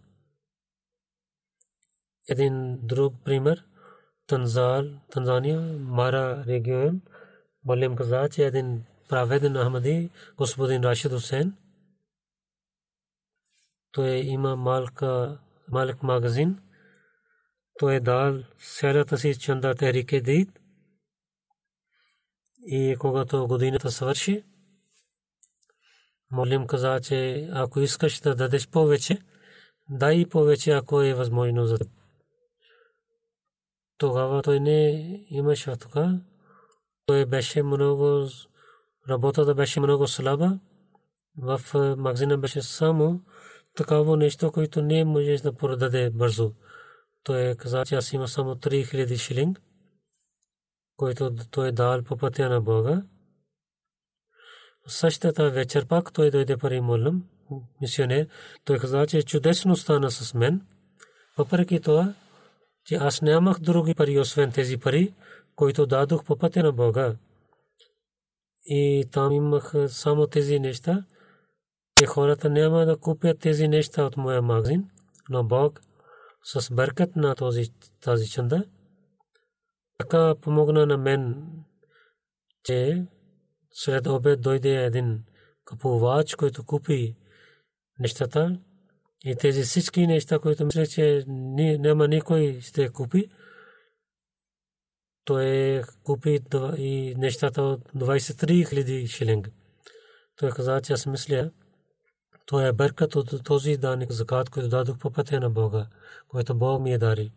Един 2.29 2.79
друг 2.83 3.15
пример– 3.25 3.65
Танзал, 4.29 4.85
Танзания, 5.11 5.61
Мара 5.79 6.45
регион, 6.47 7.01
Малим 7.65 7.97
каза, 7.97 8.29
че 8.29 8.47
един 8.47 8.85
праведен 9.09 9.55
Ахмади, 9.55 10.11
господин 10.37 10.83
Рашид 10.83 11.13
Хусейн, 11.13 11.57
той 13.93 14.11
има 14.11 14.57
малка, 14.57 15.39
малък 15.73 16.03
магазин, 16.03 16.59
той 17.79 17.95
е 17.95 18.01
дал 18.01 18.39
селята 18.59 19.19
си 19.19 19.39
чанда 19.39 19.75
Терике 19.75 20.21
Дид 20.21 20.58
и 22.71 22.97
когато 22.99 23.47
годината 23.47 23.91
свърши, 23.91 24.45
Молим 26.31 26.67
каза, 26.67 27.01
че 27.01 27.49
ако 27.53 27.81
искаш 27.81 28.21
да 28.21 28.35
дадеш 28.35 28.69
повече, 28.69 29.19
дай 29.91 30.27
повече, 30.27 30.71
ако 30.71 31.03
е 31.03 31.15
възможно 31.15 31.67
за 31.67 31.79
теб 31.79 31.89
тогава 33.99 34.43
той 34.43 34.61
не 34.61 35.09
имаше 35.31 35.77
така. 35.77 36.21
Той 37.07 37.27
беше 37.27 37.63
много, 37.63 38.29
работата 39.09 39.55
беше 39.55 39.81
много 39.81 40.07
слаба. 40.07 40.59
В 41.39 41.61
магазина 41.97 42.39
беше 42.39 42.63
само 42.63 43.21
такава 43.75 44.17
нещо, 44.17 44.53
което 44.53 44.83
не 44.83 45.05
може 45.05 45.37
да 45.43 45.53
продаде 45.53 46.11
бързо. 46.11 46.53
Той 47.23 47.55
каза, 47.55 47.85
че 47.87 47.95
аз 47.95 48.13
има 48.13 48.29
само 48.29 48.55
3000 48.55 49.17
шилинг, 49.17 49.61
който 50.99 51.31
той 51.51 51.69
е 51.69 51.73
дал 51.73 52.03
по 52.03 52.17
пътя 52.17 52.49
на 52.49 52.61
Бога. 52.61 53.03
Същата 54.87 55.51
вечер 55.51 55.87
пак 55.87 56.13
той 56.13 56.31
дойде 56.31 56.57
пари 56.57 56.81
молим, 56.81 57.25
мисионер. 57.81 58.27
Той 58.65 58.79
каза, 58.79 59.07
че 59.07 59.23
чудесно 59.23 59.77
стана 59.77 60.11
с 60.11 60.35
мен. 60.35 60.67
Въпреки 61.39 61.81
това, 61.81 62.15
че 62.85 62.95
аз 62.95 63.23
нямах 63.23 63.61
други 63.61 63.95
пари, 63.95 64.19
освен 64.19 64.53
тези 64.53 64.79
пари, 64.79 65.15
които 65.57 65.87
дадох 65.87 66.25
по 66.25 66.37
пътя 66.37 66.63
на 66.63 66.73
Бога. 66.73 67.17
И 68.65 69.05
там 69.13 69.33
имах 69.33 69.75
само 69.89 70.27
тези 70.27 70.61
неща, 70.61 71.05
че 71.97 72.07
хората 72.07 72.51
няма 72.51 72.87
да 72.87 72.97
купят 72.97 73.39
тези 73.39 73.69
неща 73.69 74.05
от 74.05 74.17
моя 74.17 74.43
магазин, 74.43 74.91
но 75.31 75.45
Бог 75.45 75.81
с 76.45 76.75
бъркът 76.75 77.17
на 77.17 77.35
този, 77.35 77.65
тази 78.01 78.29
чанда, 78.29 78.65
така 79.99 80.35
помогна 80.41 80.87
на 80.87 80.99
мен, 80.99 81.51
че 82.65 83.07
след 83.71 84.07
обед 84.07 84.41
дойде 84.41 84.85
един 84.85 85.25
купувач, 85.65 86.35
който 86.35 86.65
купи 86.65 87.17
нещата 87.99 88.59
и 89.25 89.37
тези 89.37 89.63
всички 89.63 90.07
неща, 90.07 90.39
които 90.39 90.65
мисля, 90.65 90.87
че 90.87 91.25
няма 91.27 92.09
никой 92.09 92.61
ще 92.61 92.89
купи, 92.89 93.29
той 95.25 95.83
купи 96.03 96.41
и 96.77 97.15
нещата 97.19 97.63
от 97.63 97.81
23 97.93 98.69
хиляди 98.69 99.07
шилинг. 99.07 99.51
Той 100.37 100.51
каза, 100.51 100.81
че 100.81 100.93
аз 100.93 101.07
мисля, 101.07 101.51
той 102.47 102.69
е 102.69 102.73
бъркат 102.73 103.17
от 103.17 103.45
този 103.45 103.77
данък 103.77 104.13
закат, 104.13 104.51
който 104.51 104.69
дадох 104.69 104.99
по 104.99 105.11
пътя 105.11 105.41
на 105.41 105.51
Бога, 105.51 105.87
който 106.29 106.55
Бог 106.55 106.83
ми 106.83 106.93
е 106.93 106.99
дари. 106.99 107.33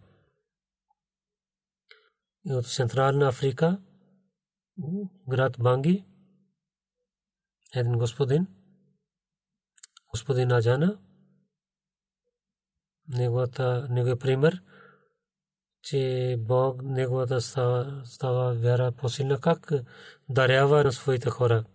От 2.46 2.66
Централна 2.66 3.28
Африка, 3.28 3.82
град 5.30 5.56
Банги, 5.60 6.06
един 7.76 7.98
господин, 7.98 8.48
господин 10.10 10.52
Аджана, 10.52 11.00
неговата 13.08 13.88
неговия 13.90 14.20
пример, 14.20 14.64
че 15.84 16.36
Бог 16.40 16.84
неговата 16.84 17.42
става, 17.42 18.54
вяра 18.54 18.92
по-силна, 18.92 19.40
как 19.40 19.72
дарява 20.30 20.84
на 20.84 20.92
своите 20.92 21.30
хора. 21.30 21.66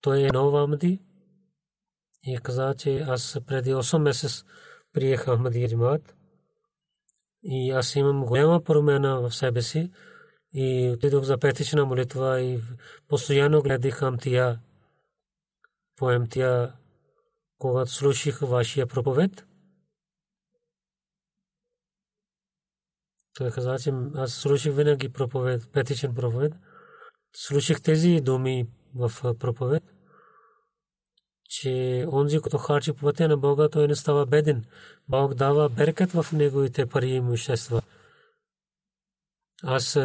Той 0.00 0.22
е 0.22 0.28
нов 0.32 0.54
Амади 0.54 1.02
и 2.22 2.38
каза, 2.38 2.74
че 2.78 2.98
аз 2.98 3.40
преди 3.46 3.74
8 3.74 3.98
месец 3.98 4.44
приех 4.92 5.24
Ахмади 5.24 5.68
Джимат 5.68 6.17
и 7.50 7.70
аз 7.70 7.96
имам 7.96 8.24
голяма 8.24 8.62
промена 8.62 9.20
в 9.20 9.34
себе 9.34 9.62
си 9.62 9.90
и 10.52 10.90
отидох 10.94 11.24
за 11.24 11.38
петична 11.38 11.86
молитва 11.86 12.40
и 12.40 12.60
постоянно 13.08 13.62
гледах 13.62 14.02
Амтия, 14.02 14.60
поемтия, 15.96 16.72
когато 17.58 17.90
слушах 17.90 18.38
вашия 18.40 18.86
проповед. 18.86 19.44
Той 23.34 23.50
каза, 23.50 23.78
че 23.78 23.92
аз 24.14 24.32
слушах 24.32 24.74
винаги 24.74 25.08
проповед, 25.08 25.72
петичен 25.72 26.14
проповед. 26.14 26.52
Слушах 27.36 27.82
тези 27.82 28.20
думи 28.20 28.68
в 28.94 29.12
проповед, 29.38 29.84
че 31.48 32.06
онзи, 32.12 32.40
който 32.40 32.58
харчи 32.58 32.92
по 32.92 33.00
пътя 33.00 33.28
на 33.28 33.36
Бога, 33.36 33.68
той 33.68 33.88
не 33.88 33.96
става 33.96 34.26
беден. 34.26 34.64
Бог 35.08 35.34
дава 35.34 35.68
беркет 35.68 36.12
в 36.12 36.26
неговите 36.32 36.86
пари 36.86 37.08
и 37.08 37.14
имущества. 37.14 37.82
Аз 39.62 39.98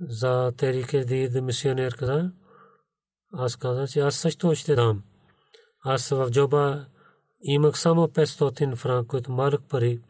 за 0.00 0.52
Терике 0.56 1.04
Дид 1.04 1.42
мисионер 1.42 1.96
каза, 1.96 2.32
аз 3.32 3.56
каза, 3.56 3.88
че 3.88 4.00
аз 4.00 4.16
също 4.16 4.54
ще 4.54 4.74
дам. 4.74 5.02
Аз 5.84 6.08
в 6.08 6.30
джоба 6.30 6.86
имах 7.42 7.78
само 7.78 8.08
500 8.08 8.76
франк, 8.76 9.08
които 9.08 9.32
малък 9.32 9.68
пари. 9.68 10.02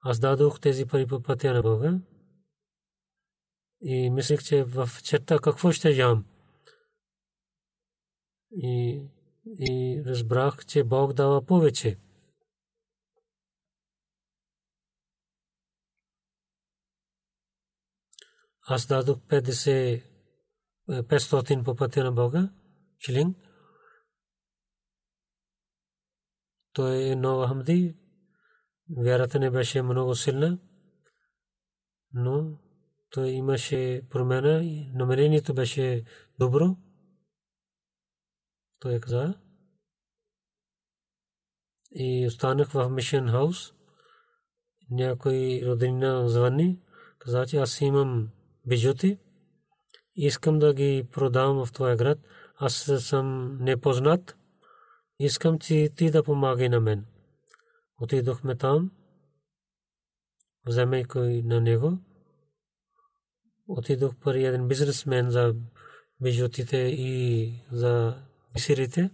Аз 0.00 0.18
дадох 0.18 0.60
тези 0.60 0.86
пари 0.86 1.06
по 1.06 1.22
пътя 1.22 1.54
на 1.54 1.62
Бога 1.62 1.98
и 3.80 4.10
мислех, 4.10 4.42
че 4.42 4.64
в 4.64 4.90
черта 5.02 5.38
какво 5.38 5.72
ще 5.72 5.90
ям. 5.90 6.24
И, 8.50 9.02
и 9.46 10.02
разбрах, 10.06 10.66
че 10.66 10.84
Бог 10.84 11.12
дава 11.12 11.46
повече. 11.46 11.98
аз 18.66 18.86
дадох 18.86 19.18
50 19.18 20.04
500 20.88 21.64
по 21.64 21.76
пътя 21.76 22.04
на 22.04 22.12
Бога, 22.12 22.52
шилинг. 22.98 23.36
Той 26.72 27.02
е 27.02 27.16
нова 27.16 27.48
хамди. 27.48 27.96
Вярата 28.96 29.38
не 29.38 29.50
беше 29.50 29.82
много 29.82 30.14
силна, 30.14 30.58
но 32.12 32.58
той 33.10 33.28
имаше 33.28 34.02
промена 34.10 34.64
и 34.64 34.90
намерението 34.94 35.54
беше 35.54 36.04
добро. 36.38 36.76
Той 38.84 39.00
каза. 39.00 39.34
И 41.90 42.26
останах 42.26 42.70
в 42.70 42.88
Мишен 42.90 43.28
хаус. 43.28 43.72
Някой 44.90 45.60
роднина 45.64 46.28
звъни. 46.28 46.80
Каза, 47.18 47.46
че 47.46 47.56
аз 47.56 47.80
имам 47.80 48.28
бижути. 48.66 49.18
Искам 50.14 50.58
да 50.58 50.74
ги 50.74 51.08
продавам 51.12 51.66
в 51.66 51.72
твоя 51.72 51.96
град. 51.96 52.18
Аз 52.56 52.74
съм 52.98 53.58
непознат. 53.60 54.36
Искам 55.18 55.58
ти, 55.58 55.90
ти 55.96 56.10
да 56.10 56.22
помагай 56.22 56.68
на 56.68 56.80
мен. 56.80 57.06
Отидохме 58.00 58.56
там. 58.56 58.90
Вземайки 60.66 61.42
на 61.44 61.60
него. 61.60 61.98
Отидох 63.68 64.14
при 64.24 64.44
един 64.44 64.68
бизнесмен 64.68 65.30
за 65.30 65.54
бижутите 66.20 66.76
и 66.76 67.52
за 67.72 68.24
бисерите. 68.54 69.10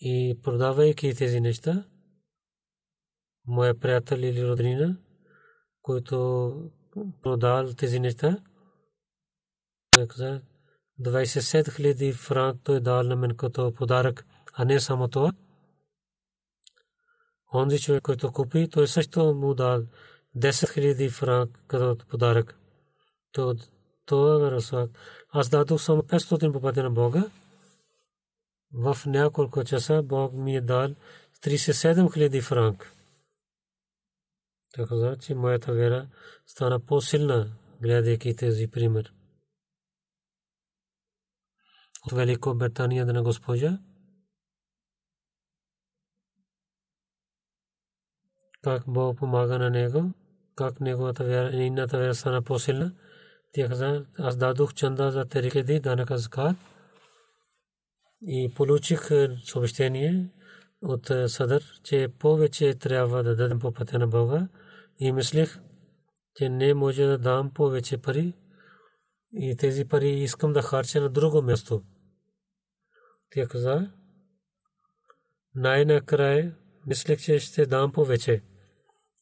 И 0.00 0.38
продавайки 0.42 1.14
тези 1.14 1.40
неща, 1.40 1.84
моя 3.46 3.80
приятел 3.80 4.16
или 4.16 4.48
роднина, 4.48 4.98
който 5.82 6.70
продал 7.22 7.72
тези 7.72 8.00
неща, 8.00 8.38
той 9.92 10.06
каза, 10.06 10.42
27 11.00 11.76
хиляди 11.76 12.12
франк 12.12 12.60
той 12.64 12.80
дал 12.80 13.02
на 13.02 13.16
мен 13.16 13.36
като 13.36 13.74
подарък, 13.74 14.26
а 14.52 14.64
не 14.64 14.80
само 14.80 15.08
това. 15.08 15.32
Онзи 17.54 17.78
човек, 17.78 18.02
който 18.02 18.32
купи, 18.32 18.68
той 18.70 18.88
също 18.88 19.34
му 19.34 19.54
дал 19.54 19.82
10 20.36 20.72
хиляди 20.74 21.08
франк 21.08 21.64
като 21.66 22.06
подарък. 22.06 22.58
То, 23.32 23.54
това 24.10 24.46
е 24.46 24.50
разсвак. 24.50 24.90
Аз 25.30 25.48
дадох 25.48 25.80
само 25.80 26.02
500 26.02 26.52
по 26.52 26.82
на 26.82 26.90
Бога. 26.90 27.30
В 28.72 28.96
няколко 29.06 29.64
часа 29.64 30.02
Бог 30.02 30.32
ми 30.32 30.56
е 30.56 30.60
дал 30.60 30.88
37 31.42 32.14
хиляди 32.14 32.40
франк. 32.40 32.92
Той 34.72 34.86
каза, 34.86 35.16
моята 35.34 35.72
вера 35.72 36.08
стана 36.46 36.80
по-силна, 36.80 37.52
гледайки 37.82 38.36
тези 38.36 38.70
пример. 38.70 39.12
От 42.06 42.12
Велико 42.12 42.54
Британия 42.54 43.06
на 43.06 43.22
госпожа. 43.22 43.78
Как 48.62 48.82
Бог 48.86 49.18
помага 49.18 49.58
на 49.58 49.70
него, 49.70 50.12
как 50.54 50.80
неговата 50.80 51.24
вера, 51.24 51.50
нейната 51.50 51.98
вера 51.98 52.14
стана 52.14 52.42
по-силна. 52.42 52.92
Тя 53.52 53.68
каза, 53.68 54.06
аз 54.18 54.36
дадох 54.36 54.74
чанда 54.74 55.10
за 55.10 55.24
терикеди, 55.24 55.80
данъка 55.80 56.18
закат. 56.18 56.56
И 58.22 58.52
получих 58.56 59.08
съобщение 59.44 60.28
от 60.82 61.10
Садър, 61.26 61.80
че 61.82 62.08
повече 62.18 62.74
трябва 62.74 63.22
да 63.22 63.36
дадем 63.36 63.58
по 63.58 63.72
пътя 63.72 63.98
на 63.98 64.06
Бога. 64.06 64.48
И 64.98 65.12
мислех, 65.12 65.58
че 66.36 66.48
не 66.48 66.74
може 66.74 67.04
да 67.04 67.18
дам 67.18 67.50
повече 67.54 67.98
пари 67.98 68.34
и 69.32 69.56
тези 69.56 69.84
пари 69.84 70.08
искам 70.08 70.52
да 70.52 70.62
харча 70.62 71.00
на 71.00 71.08
друго 71.08 71.42
място. 71.42 71.82
Тя 73.30 73.46
каза, 73.46 73.90
най-накрая 75.54 76.56
мислех, 76.86 77.20
че 77.20 77.38
ще 77.38 77.66
дам 77.66 77.92
повече. 77.92 78.42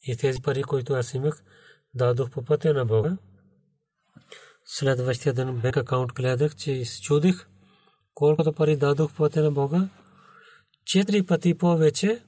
И 0.02 0.16
тези 0.16 0.42
пари, 0.42 0.62
които 0.62 0.94
аз 0.94 1.14
имах, 1.14 1.44
дадох 1.94 2.30
по 2.30 2.44
пътя 2.44 2.74
на 2.74 2.84
Бога. 2.84 3.18
Следващия 4.70 5.32
ден 5.32 5.60
бек 5.60 5.76
акаунт 5.76 6.12
гледах, 6.12 6.56
че 6.56 6.84
чудих 7.02 7.46
колкото 8.14 8.52
пари 8.52 8.76
дадох 8.76 9.16
пътя 9.16 9.42
на 9.42 9.50
Бога. 9.50 9.88
Четири 10.84 11.26
пъти 11.26 11.58
повече 11.58 12.24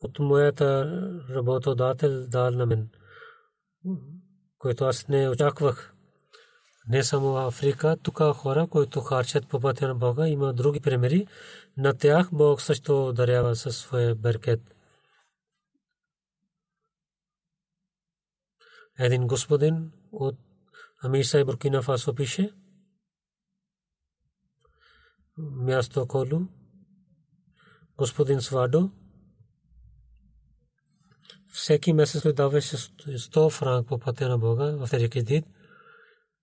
от 0.00 0.18
моята 0.18 0.84
работодател 1.30 2.26
дал 2.28 2.50
на 2.50 2.66
мен, 2.66 2.88
който 4.58 4.84
аз 4.84 5.08
не 5.08 5.28
очаквах. 5.28 5.94
Не 6.88 7.04
само 7.04 7.32
в 7.32 7.46
Африка, 7.46 7.96
тук 8.02 8.18
хора, 8.18 8.66
които 8.70 9.00
харчат 9.00 9.48
по 9.48 9.60
пътя 9.60 9.88
на 9.88 9.94
Бога, 9.94 10.28
има 10.28 10.52
други 10.52 10.80
примери. 10.80 11.26
На 11.76 11.94
тях 11.94 12.28
Бог 12.32 12.60
също 12.60 13.12
дарява 13.12 13.56
със 13.56 13.76
своя 13.76 14.14
беркет. 14.14 14.60
Един 18.98 19.26
господин 19.26 19.92
от 20.12 20.45
Амиса 21.04 21.40
и 21.40 21.44
Буркина 21.44 21.82
Фасо 21.82 22.14
пише, 22.14 22.52
място 25.38 26.06
Колу, 26.06 26.40
господин 27.96 28.40
Свадо, 28.40 28.90
всеки 31.56 31.92
месец 31.92 32.22
той 32.22 32.32
даваше 32.32 32.76
100 32.76 33.50
франк 33.50 33.88
по 33.88 33.98
пътя 33.98 34.28
на 34.28 34.38
Бога 34.38 34.76
в 34.76 34.90
Терики 34.90 35.22
Дид. 35.22 35.44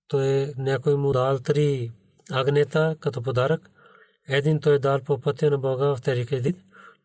Той 0.07 0.53
някой 0.57 0.95
му 0.95 1.11
дал 1.11 1.39
три 1.39 1.91
агнета 2.31 2.95
като 2.99 3.21
подарък. 3.21 3.69
Един 4.27 4.59
той 4.59 4.79
дал 4.79 5.01
по 5.01 5.19
пътя 5.19 5.51
на 5.51 5.57
Бога 5.57 5.95
в 5.95 6.01
Терики 6.01 6.41
Дид. 6.41 6.57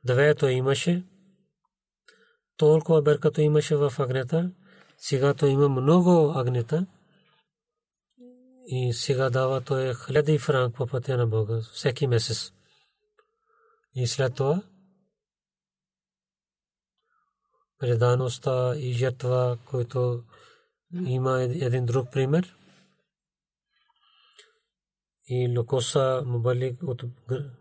Две 0.04 0.34
той 0.34 0.52
имаше. 0.52 1.04
Толкова 2.56 3.02
беркато 3.02 3.40
имаше 3.40 3.76
в 3.76 3.92
агнета. 3.98 4.50
Сега 4.98 5.34
той 5.34 5.50
има 5.50 5.68
много 5.68 6.32
агнета. 6.36 6.86
И 8.70 8.92
сега 8.92 9.30
дава 9.30 9.60
той 9.60 9.94
хиляди 10.06 10.38
франк 10.38 10.76
по 10.76 10.86
пътя 10.86 11.16
на 11.16 11.26
Бога 11.26 11.60
всеки 11.72 12.06
месец. 12.06 12.52
И 13.94 14.06
след 14.06 14.34
това 14.34 14.62
предаността 17.78 18.76
и 18.76 18.92
жертва, 18.92 19.58
който 19.66 20.24
има 21.06 21.42
един 21.42 21.86
друг 21.86 22.12
пример. 22.12 22.56
И 25.26 25.58
Лукоса 25.58 26.22
Мубалик 26.26 26.82
от 26.82 27.02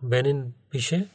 Бенин 0.04 0.54
пише, 0.70 1.10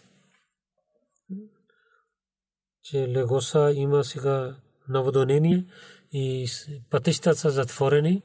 че 2.82 3.08
Легоса 3.08 3.72
има 3.74 4.04
сега 4.04 4.56
наводнение 4.88 5.64
и 6.12 6.48
пътищата 6.90 7.36
са 7.36 7.50
затворени. 7.50 8.22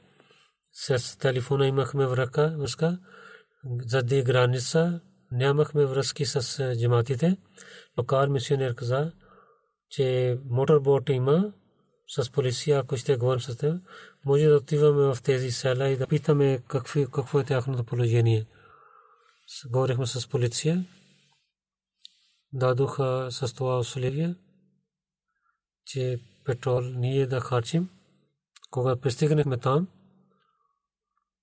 С 0.80 1.18
телефона 1.18 1.66
имахме 1.66 2.06
връзка, 2.06 2.56
връзка 2.58 2.98
заради 3.86 4.22
граница, 4.22 5.00
нямахме 5.32 5.86
връзки 5.86 6.26
с 6.26 6.74
джаматите. 6.80 7.36
Локал 7.98 8.28
мисионер 8.28 8.74
каза, 8.74 9.12
че 9.90 10.38
моторбот 10.44 11.08
има 11.08 11.52
с 12.08 12.30
полиция, 12.32 12.78
ако 12.78 12.96
ще 12.96 13.16
говорим 13.16 13.40
с 13.40 13.56
теб, 13.56 13.82
може 14.24 14.46
да 14.46 14.56
отиваме 14.56 15.14
в 15.14 15.22
тези 15.22 15.50
села 15.50 15.88
и 15.88 15.96
да 15.96 16.06
питаме 16.06 16.62
какво, 16.68 17.06
какво 17.06 17.40
е 17.40 17.44
тяхното 17.44 17.84
положение. 17.84 18.46
Говорихме 19.70 20.06
с 20.06 20.28
полиция, 20.28 20.84
дадоха 22.52 23.28
с 23.30 23.54
това 23.54 23.78
условие, 23.78 24.34
че 25.84 26.20
петрол 26.44 26.80
ние 26.80 27.26
да 27.26 27.40
харчим. 27.40 27.90
Кога 28.70 28.96
пристигнахме 28.96 29.58
там, 29.58 29.88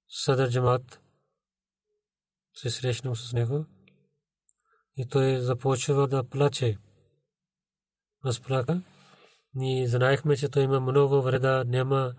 Садър 0.10 0.50
Джамат 0.50 1.00
се 2.54 2.70
срещнал 2.70 3.16
с 3.16 3.34
него 3.34 3.66
и 4.98 5.08
той 5.08 5.38
започва 5.40 6.08
да 6.08 6.24
плаче 6.24 6.78
разпрака. 8.26 8.82
Ние 9.54 9.88
знаехме, 9.88 10.38
че 10.38 10.50
той 10.50 10.64
има 10.64 10.80
много 10.80 11.22
вреда, 11.22 11.64
няма 11.68 12.14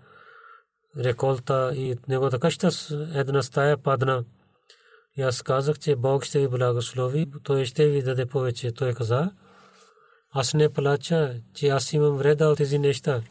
реколта 0.97 1.71
и 1.75 1.95
неговата 2.07 2.39
къща 2.39 2.69
една 3.13 3.41
стая 3.43 3.77
падна. 3.77 4.25
И 5.17 5.21
аз 5.21 5.41
казах, 5.41 5.79
че 5.79 5.95
Бог 5.95 6.23
ще 6.23 6.39
ви 6.39 6.47
благослови, 6.47 7.31
той 7.43 7.65
ще 7.65 7.87
ви 7.87 8.03
даде 8.03 8.25
повече. 8.25 8.71
Той 8.71 8.93
каза, 8.93 9.31
аз 10.29 10.53
не 10.53 10.73
плача, 10.73 11.41
че 11.53 11.67
аз 11.67 11.93
имам 11.93 12.17
вреда 12.17 12.47
от 12.47 12.57
тези 12.57 12.79
неща. 12.79 13.23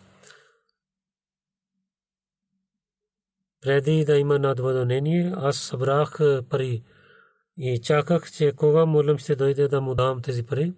Преди 3.63 4.05
да 4.05 4.19
има 4.19 4.39
надводнение, 4.39 5.33
аз 5.37 5.57
събрах 5.57 6.19
пари. 6.51 6.83
И 7.57 7.81
чаках, 7.83 8.33
че 8.33 8.53
кога 8.53 8.87
молим 8.87 9.19
ще 9.19 9.37
дойде 9.37 9.69
да 9.69 9.81
му 9.81 9.95
дам 9.95 10.23
тези 10.23 10.43
пари. 10.43 10.73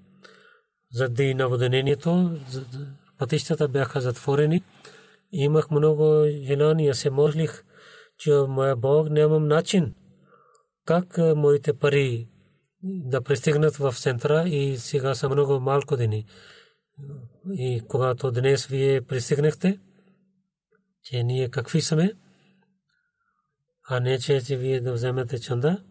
Заради 0.92 1.34
наводнението, 1.34 2.38
пътищата 3.18 3.68
бяха 3.68 4.00
затворени. 4.00 4.62
Имах 5.32 5.70
много 5.70 6.24
желания, 6.42 6.94
се 6.94 7.10
молих, 7.10 7.64
че 8.18 8.30
моя 8.48 8.76
Бог 8.76 9.10
нямам 9.10 9.48
начин. 9.48 9.94
Как 10.84 11.18
моите 11.18 11.72
пари 11.72 12.28
да 12.82 13.20
пристигнат 13.20 13.76
в 13.76 13.94
центъра 13.98 14.48
и 14.48 14.76
сега 14.76 15.14
са 15.14 15.28
много 15.28 15.60
малко 15.60 15.96
дни. 15.96 16.26
И 17.52 17.82
когато 17.88 18.30
днес 18.30 18.66
вие 18.66 19.00
пристигнахте, 19.00 19.78
че 21.02 21.22
ние 21.22 21.48
какви 21.48 21.80
сме, 21.80 22.12
а 23.88 24.00
не 24.00 24.18
че, 24.18 24.40
че 24.40 24.56
вие 24.56 24.80
да 24.80 24.92
вземете 24.92 25.40
чанда. 25.40 25.82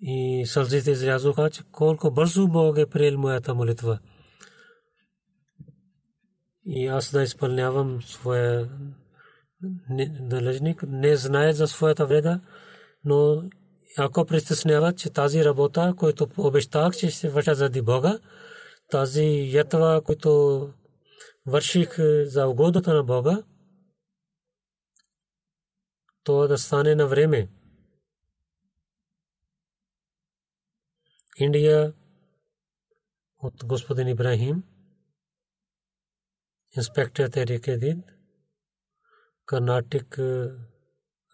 И 0.00 0.44
сълзите 0.46 0.90
излязоха, 0.90 1.50
че 1.50 1.62
колко 1.72 2.10
бързо 2.10 2.48
Бог 2.48 2.78
е 2.78 2.86
приел 2.86 3.18
моята 3.18 3.54
молитва. 3.54 3.98
И 6.64 6.86
аз 6.86 7.12
да 7.12 7.22
изпълнявам 7.22 8.02
своя 8.02 8.68
належник, 10.20 10.82
не 10.88 11.16
знае 11.16 11.52
за 11.52 11.68
своята 11.68 12.06
вреда, 12.06 12.40
но 13.04 13.42
ако 13.98 14.24
притеснява, 14.24 14.92
че 14.92 15.10
тази 15.10 15.44
работа, 15.44 15.94
която 15.96 16.26
обещах, 16.36 16.96
че 16.96 17.10
ще 17.10 17.28
върша 17.28 17.54
заради 17.54 17.82
Бога, 17.82 18.18
тази 18.90 19.50
ятва, 19.52 20.02
която 20.04 20.70
върших 21.46 21.96
за 22.24 22.46
угодата 22.46 22.94
на 22.94 23.04
Бога, 23.04 23.42
то 26.26 26.48
да 26.48 26.58
стане 26.58 26.94
на 26.94 27.06
време. 27.06 27.48
Индия 31.38 31.94
от 33.38 33.64
господин 33.64 34.08
Ибрахим, 34.08 34.64
инспектор 36.76 37.28
Терикедид, 37.28 37.98
Карнатик 39.44 40.18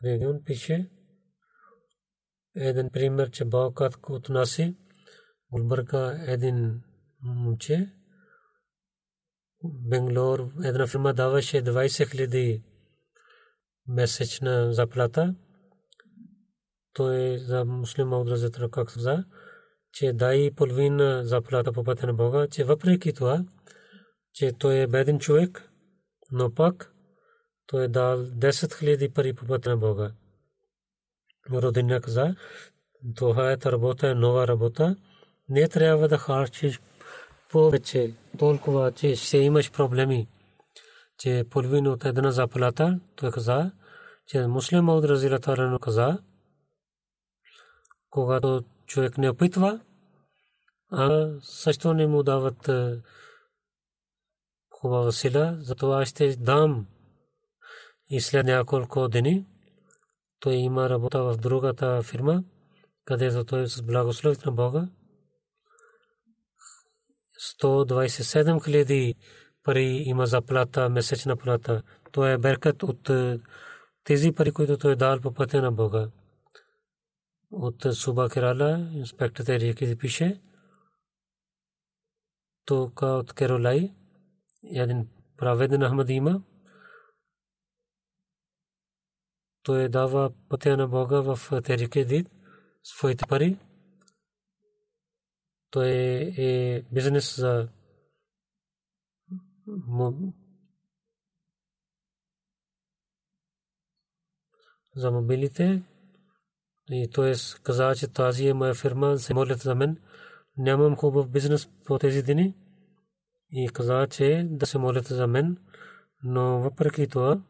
регион 0.05 0.45
пише, 0.45 0.91
един 2.55 2.91
пример, 2.91 3.31
че 3.31 3.45
Бог 3.45 3.81
отнаси 4.09 4.77
Гулбърга 5.53 6.33
един 6.33 6.83
момче. 7.23 7.93
Бенглор 9.65 10.53
една 10.65 10.87
фирма 10.87 11.15
даваше 11.15 11.65
20 11.65 12.11
хиляди 12.11 12.72
месечна 13.89 14.73
заплата. 14.73 15.35
Той 16.93 17.39
за 17.39 17.65
муслима 17.65 18.19
от 18.19 18.29
разетра 18.29 18.69
как 18.71 18.91
за, 18.91 19.25
че 19.93 20.13
дай 20.13 20.51
половина 20.57 21.25
заплата 21.25 21.73
по 21.73 21.85
пътя 21.85 22.07
на 22.07 22.15
Бога, 22.15 22.47
че 22.51 22.65
въпреки 22.65 23.13
това, 23.13 23.45
че 24.33 24.53
той 24.53 24.79
е 24.79 24.87
беден 24.87 25.19
човек, 25.19 25.71
но 26.33 26.55
пак 26.55 26.95
той 27.67 27.85
е 27.85 27.89
дал 27.89 28.19
10 28.19 28.79
хиляди 28.79 29.09
пари 29.09 29.33
по 29.33 29.47
пътя 29.47 29.71
на 29.71 29.77
Бога 29.77 30.13
родина 31.51 32.01
каза, 32.01 32.35
това 33.17 33.53
е 33.53 33.57
работа, 33.67 34.09
е 34.09 34.15
нова 34.15 34.49
работа. 34.49 34.97
Не 35.49 35.69
трябва 35.69 36.09
да 36.09 36.19
харчиш 36.19 36.81
повече, 37.51 38.15
толкова, 38.39 38.93
че 38.93 39.17
ще 39.17 39.39
имаш 39.39 39.73
проблеми. 39.73 40.29
Че 41.23 41.45
половина 41.51 41.91
от 41.91 42.05
една 42.05 42.31
заплата, 42.31 43.01
той 43.17 43.31
каза, 43.31 43.73
че 44.27 44.47
муслим 44.47 44.89
от 44.89 45.05
разилата 45.05 45.79
каза, 45.83 46.19
когато 48.11 48.65
човек 48.87 49.19
не 49.19 49.31
опитва, 49.31 49.81
а 50.93 51.31
също 51.43 51.95
не 51.95 52.07
му 52.07 52.23
дават 52.23 52.71
хубава 54.71 55.13
сила, 55.13 55.57
затова 55.61 56.07
ще 56.07 56.37
дам 56.37 56.87
и 58.11 58.21
след 58.21 58.47
няколко 58.47 59.09
дни 59.09 59.47
той 60.41 60.55
има 60.55 60.89
работа 60.91 61.23
в 61.23 61.37
другата 61.37 62.03
фирма, 62.03 62.45
където 63.05 63.45
той 63.45 63.67
с 63.67 63.83
благословите 63.83 64.47
на 64.47 64.53
Бога. 64.53 64.89
127 67.61 68.65
хиляди 68.65 69.15
пари 69.63 70.03
има 70.07 70.27
заплата, 70.27 70.89
месечна 70.89 71.37
плата. 71.37 71.83
Той 72.13 72.33
е 72.33 72.39
беркат 72.39 72.83
от 72.83 73.11
е, 73.11 73.41
тези 74.05 74.33
пари, 74.33 74.53
които 74.53 74.79
той 74.79 74.93
е 74.93 74.97
дал 74.97 75.21
по 75.21 75.35
пътя 75.35 75.63
на 75.63 75.73
Бога. 75.73 76.09
От 77.51 77.87
Суба 77.93 78.29
Керала, 78.31 78.91
инспектор 78.95 79.45
Терики 79.45 79.99
пише, 79.99 80.41
тук 82.65 83.03
от 83.03 83.33
Керолай, 83.33 83.95
един 84.65 85.09
праведен 85.37 85.83
Ахмад 85.83 86.11
има, 86.11 86.43
той 89.63 89.89
дава 89.89 90.33
пътя 90.49 90.77
на 90.77 90.89
Бога 90.89 91.21
в 91.21 91.63
Терике 91.63 92.05
Дид, 92.05 92.31
своите 92.83 93.27
пари. 93.27 93.59
Той 95.71 95.91
е 96.39 96.83
бизнес 96.93 97.37
за 97.37 97.69
за 104.97 105.11
мобилите. 105.11 105.83
И 106.91 107.09
той 107.13 107.31
е 107.31 107.35
каза, 107.63 107.95
че 107.97 108.09
тази 108.09 108.47
е 108.47 108.55
моя 108.55 108.75
фирма, 108.75 109.19
се 109.19 109.35
молят 109.35 109.61
за 109.61 109.75
мен. 109.75 110.03
Нямам 110.57 110.97
хубав 110.97 111.31
бизнес 111.31 111.69
по 111.85 111.99
тези 111.99 112.23
дни. 112.23 112.55
И 113.51 113.69
каза, 113.69 114.07
че 114.11 114.47
да 114.51 114.67
се 114.67 114.79
молят 114.79 115.07
за 115.07 115.27
мен. 115.27 115.59
Но 116.25 116.61
въпреки 116.61 117.09
това, 117.09 117.43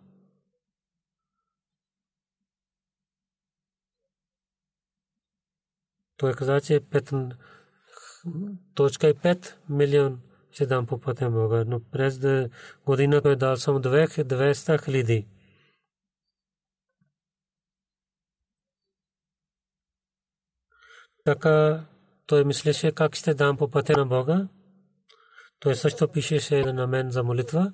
той 6.16 6.34
каза, 6.34 6.60
че 6.60 6.80
5.5 6.80 9.56
милион 9.68 10.22
ще 10.52 10.66
дам 10.66 10.86
по 10.86 11.00
пътя 11.00 11.30
Бога, 11.30 11.64
но 11.66 11.80
през 11.80 12.20
година 12.86 13.22
той 13.22 13.36
дал 13.36 13.56
само 13.56 13.80
200 13.80 14.84
хиляди. 14.84 15.26
Така 21.24 21.86
той 22.26 22.44
мислеше 22.44 22.92
как 22.92 23.14
ще 23.14 23.34
дам 23.34 23.56
по 23.56 23.70
пътя 23.70 23.92
на 23.96 24.06
Бога. 24.06 24.48
Той 25.60 25.74
също 25.74 26.08
пишеше 26.08 26.72
на 26.72 26.86
мен 26.86 27.10
за 27.10 27.22
молитва. 27.22 27.72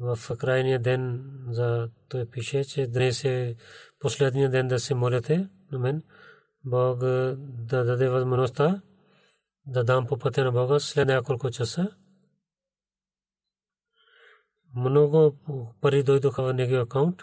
В 0.00 0.18
крайния 0.38 0.80
ден 0.80 1.24
за 1.50 1.88
той 2.08 2.30
пише, 2.30 2.64
че 2.64 2.86
днес 2.86 3.24
е 3.24 3.56
последния 3.98 4.50
ден 4.50 4.68
да 4.68 4.80
се 4.80 4.94
молите 4.94 5.48
на 5.72 5.78
мен. 5.78 6.02
Бог 6.64 6.98
да 6.98 7.84
даде 7.84 8.08
възможността 8.08 8.82
да 9.66 9.84
дам 9.84 10.06
по 10.06 10.18
пътя 10.18 10.44
на 10.44 10.52
Бога 10.52 10.80
след 10.80 11.08
няколко 11.08 11.50
часа. 11.50 11.96
Много 14.76 15.36
пари 15.80 16.02
дойдоха 16.02 16.42
в 16.42 16.52
неговия 16.52 16.82
акаунт. 16.82 17.22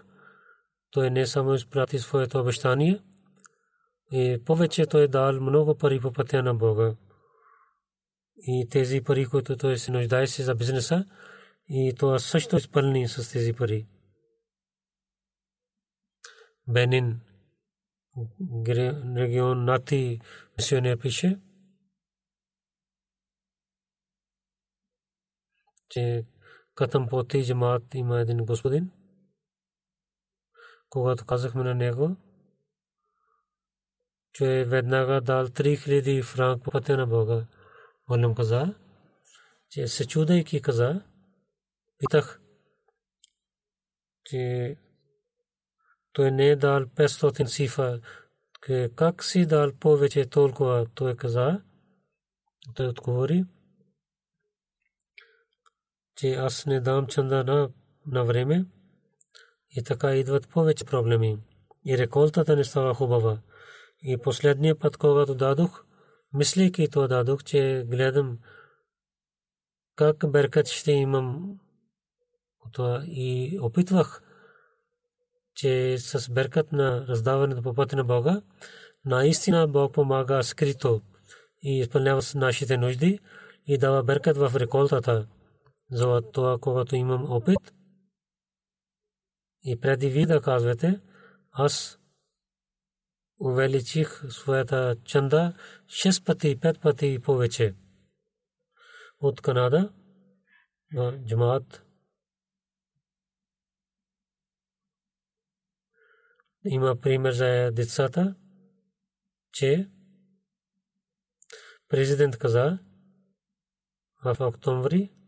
Той 0.92 1.10
не 1.10 1.28
само 1.28 1.54
изпрати 1.54 2.00
своето 2.00 2.40
обещание, 2.40 3.00
и 4.12 4.42
повече 4.46 4.86
той 4.86 5.08
дал 5.08 5.42
много 5.42 5.78
пари 5.78 6.00
по 6.00 6.14
пътя 6.14 6.44
на 6.44 6.56
Бога. 6.56 6.96
И 8.38 8.68
тези 8.72 9.02
пари, 9.02 9.26
които 9.26 9.58
той 9.58 9.78
се 9.78 9.92
нуждаеше 9.92 10.44
за 10.44 10.56
бизнеса, 10.56 11.06
и 11.70 11.94
това 12.00 12.20
също 12.20 12.56
изпълни 12.56 13.08
с 13.08 13.32
тези 13.32 13.54
пари. 13.54 13.88
Бенин 16.68 17.20
регион 19.16 19.66
Нати 19.66 20.20
мисионер 20.58 20.98
пише, 20.98 21.40
че 25.90 26.26
Катам 26.76 27.08
Поти 27.08 27.46
джамаат 27.46 27.84
има 27.94 28.20
един 28.20 28.38
господин. 28.38 28.92
Когато 30.90 31.26
казахме 31.26 31.64
на 31.64 31.76
него, 31.76 32.16
че 34.34 34.66
веднага 34.68 35.22
дал 35.22 35.48
3000 35.48 36.24
франк 36.24 36.64
по 36.64 36.72
пътя 36.72 36.98
на 36.98 37.08
Бога. 37.08 37.46
Молим 38.10 38.36
каза, 38.36 38.76
че 39.70 39.88
се 39.88 40.08
чудайки 40.08 40.62
каза, 40.62 41.02
питах, 41.98 42.42
че 44.24 44.76
той 46.14 46.32
не 46.32 46.48
е 46.48 46.56
дал 46.56 46.82
500 46.82 47.46
сифа. 47.46 48.02
Как 48.96 49.24
си 49.24 49.46
дал 49.46 49.72
повече 49.80 50.30
толкова? 50.30 50.88
Той 50.96 51.16
каза. 51.16 51.62
Той 52.76 52.88
отговори, 52.88 53.46
че 56.20 56.34
аз 56.34 56.66
не 56.66 56.80
дам 56.80 57.08
чанда 57.08 57.44
на, 57.44 57.70
на 58.08 58.24
време 58.24 58.66
и 59.76 59.84
така 59.84 60.16
идват 60.16 60.50
повече 60.50 60.86
проблеми. 60.86 61.38
И 61.86 61.98
реколтата 61.98 62.56
не 62.56 62.64
става 62.64 62.94
хубава. 62.94 63.40
И 64.04 64.18
последния 64.18 64.80
път, 64.80 64.98
когато 64.98 65.36
дадох, 65.36 65.84
мислейки 66.34 66.90
това 66.90 67.08
дадох, 67.08 67.44
че 67.44 67.86
гледам 67.88 68.38
как 69.96 70.32
беркат 70.32 70.68
ще 70.68 70.92
имам 70.92 71.60
това 72.72 73.04
и 73.08 73.60
опитвах, 73.62 74.24
че 75.56 75.98
с 75.98 76.32
беркат 76.32 76.72
на 76.72 77.08
раздаването 77.08 77.62
по 77.62 77.74
пътя 77.74 77.96
на 77.96 78.04
Бога, 78.04 78.42
наистина 79.06 79.68
Бог 79.68 79.94
помага 79.94 80.44
скрито 80.44 81.02
и 81.64 81.80
изпълнява 81.80 82.22
нашите 82.36 82.78
нужди 82.78 83.20
и 83.68 83.78
дава 83.78 84.04
беркат 84.04 84.38
в 84.38 84.52
реколтата. 84.56 85.28
За 85.92 86.22
това, 86.34 86.58
когато 86.62 86.96
имам 86.96 87.32
опит, 87.32 87.74
и 89.64 89.80
преди 89.80 90.10
ви 90.10 90.26
да 90.26 90.42
казвате, 90.42 91.02
аз 91.52 92.00
увеличих 93.40 94.32
своята 94.32 94.96
чанда 95.06 95.54
6 95.86 96.26
пъти, 96.26 96.60
5 96.60 96.82
пъти 96.82 97.20
повече. 97.24 97.76
От 99.20 99.42
Канада 99.42 99.94
на 100.92 101.26
джамаат 101.26 101.86
има 106.66 106.96
пример 107.02 107.32
за 107.32 107.72
децата, 107.72 108.36
че 109.52 109.90
президент 111.88 112.38
каза 112.38 112.80
в 114.24 114.38
октомври 114.40 115.19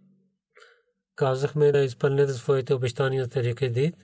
казахме 1.21 1.71
да 1.71 1.79
изпълнете 1.79 2.33
своите 2.33 2.73
обещания 2.73 3.25
за 3.25 3.55
кредит 3.55 3.95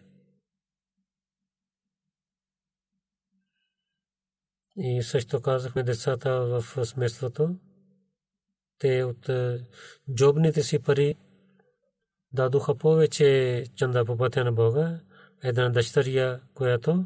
И 4.78 5.04
също 5.04 5.42
казахме 5.42 5.84
децата 5.84 6.32
в 6.32 6.86
сместството. 6.86 7.56
Те 8.80 9.04
от 9.04 9.30
е, 9.30 9.66
джобните 10.16 10.64
си 10.64 10.80
пари 10.80 11.16
дадоха 12.32 12.76
повече 12.76 13.64
чанда 13.76 14.06
по 14.06 14.18
пътя 14.18 14.44
на 14.44 14.52
Бога. 14.52 15.00
Една 15.44 15.70
дъщеря, 15.70 16.40
която 16.54 17.06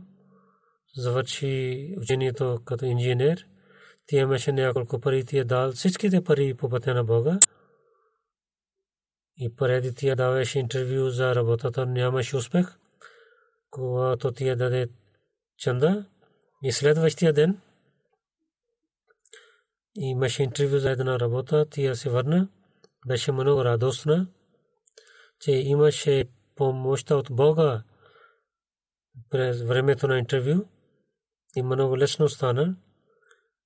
завърши 0.95 1.95
учението 1.97 2.59
като 2.65 2.85
инженер, 2.85 3.47
тя 4.07 4.17
имаше 4.17 4.51
няколко 4.51 4.99
пари, 4.99 5.25
тя 5.25 5.43
дал 5.43 5.71
всичките 5.71 6.23
пари 6.23 6.53
по 6.53 6.69
пътя 6.69 6.93
на 6.93 7.03
Бога. 7.03 7.39
И 9.43 9.55
преди 9.55 9.95
тя 9.95 10.15
даваше 10.15 10.59
интервю 10.59 11.09
за 11.09 11.35
работата, 11.35 11.85
нямаше 11.85 12.37
успех. 12.37 12.77
Когато 13.69 14.31
тя 14.31 14.55
даде 14.55 14.87
чанда, 15.57 16.05
и 16.63 16.71
следващия 16.71 17.33
ден 17.33 17.61
имаше 19.95 20.43
интервю 20.43 20.77
за 20.77 20.91
една 20.91 21.19
работа, 21.19 21.65
тя 21.69 21.95
се 21.95 22.09
върна, 22.09 22.49
беше 23.07 23.31
много 23.31 23.65
радостна, 23.65 24.27
че 25.39 25.51
имаше 25.51 26.25
помощта 26.55 27.15
от 27.15 27.27
Бога 27.31 27.83
през 29.29 29.61
времето 29.61 30.07
на 30.07 30.19
интервю 30.19 30.65
и 31.55 31.63
много 31.63 31.97
лесно 31.97 32.29
стана. 32.29 32.75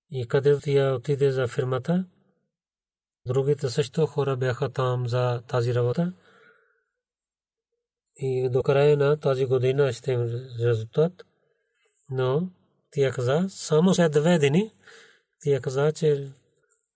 И 0.10 0.28
където 0.28 0.62
тя 0.62 0.94
отиде 0.94 1.32
за 1.32 1.48
фирмата, 1.48 2.06
другите 3.28 3.70
също 3.70 4.06
хора 4.06 4.36
бяха 4.36 4.70
там 4.70 5.08
за 5.08 5.42
тази 5.48 5.76
работа. 5.76 6.14
И 8.18 8.50
до 8.50 8.64
края 8.64 8.98
на 8.98 9.18
тази 9.18 9.46
година 9.46 9.94
ще 9.94 10.12
им 10.12 10.48
резултат. 10.60 11.14
Но 12.10 12.50
тя 12.92 13.12
каза, 13.12 13.46
само 13.50 13.94
след 13.94 14.12
две 14.12 14.40
дни, 14.40 14.72
тя 15.44 15.60
каза, 15.60 15.92
че 15.92 16.32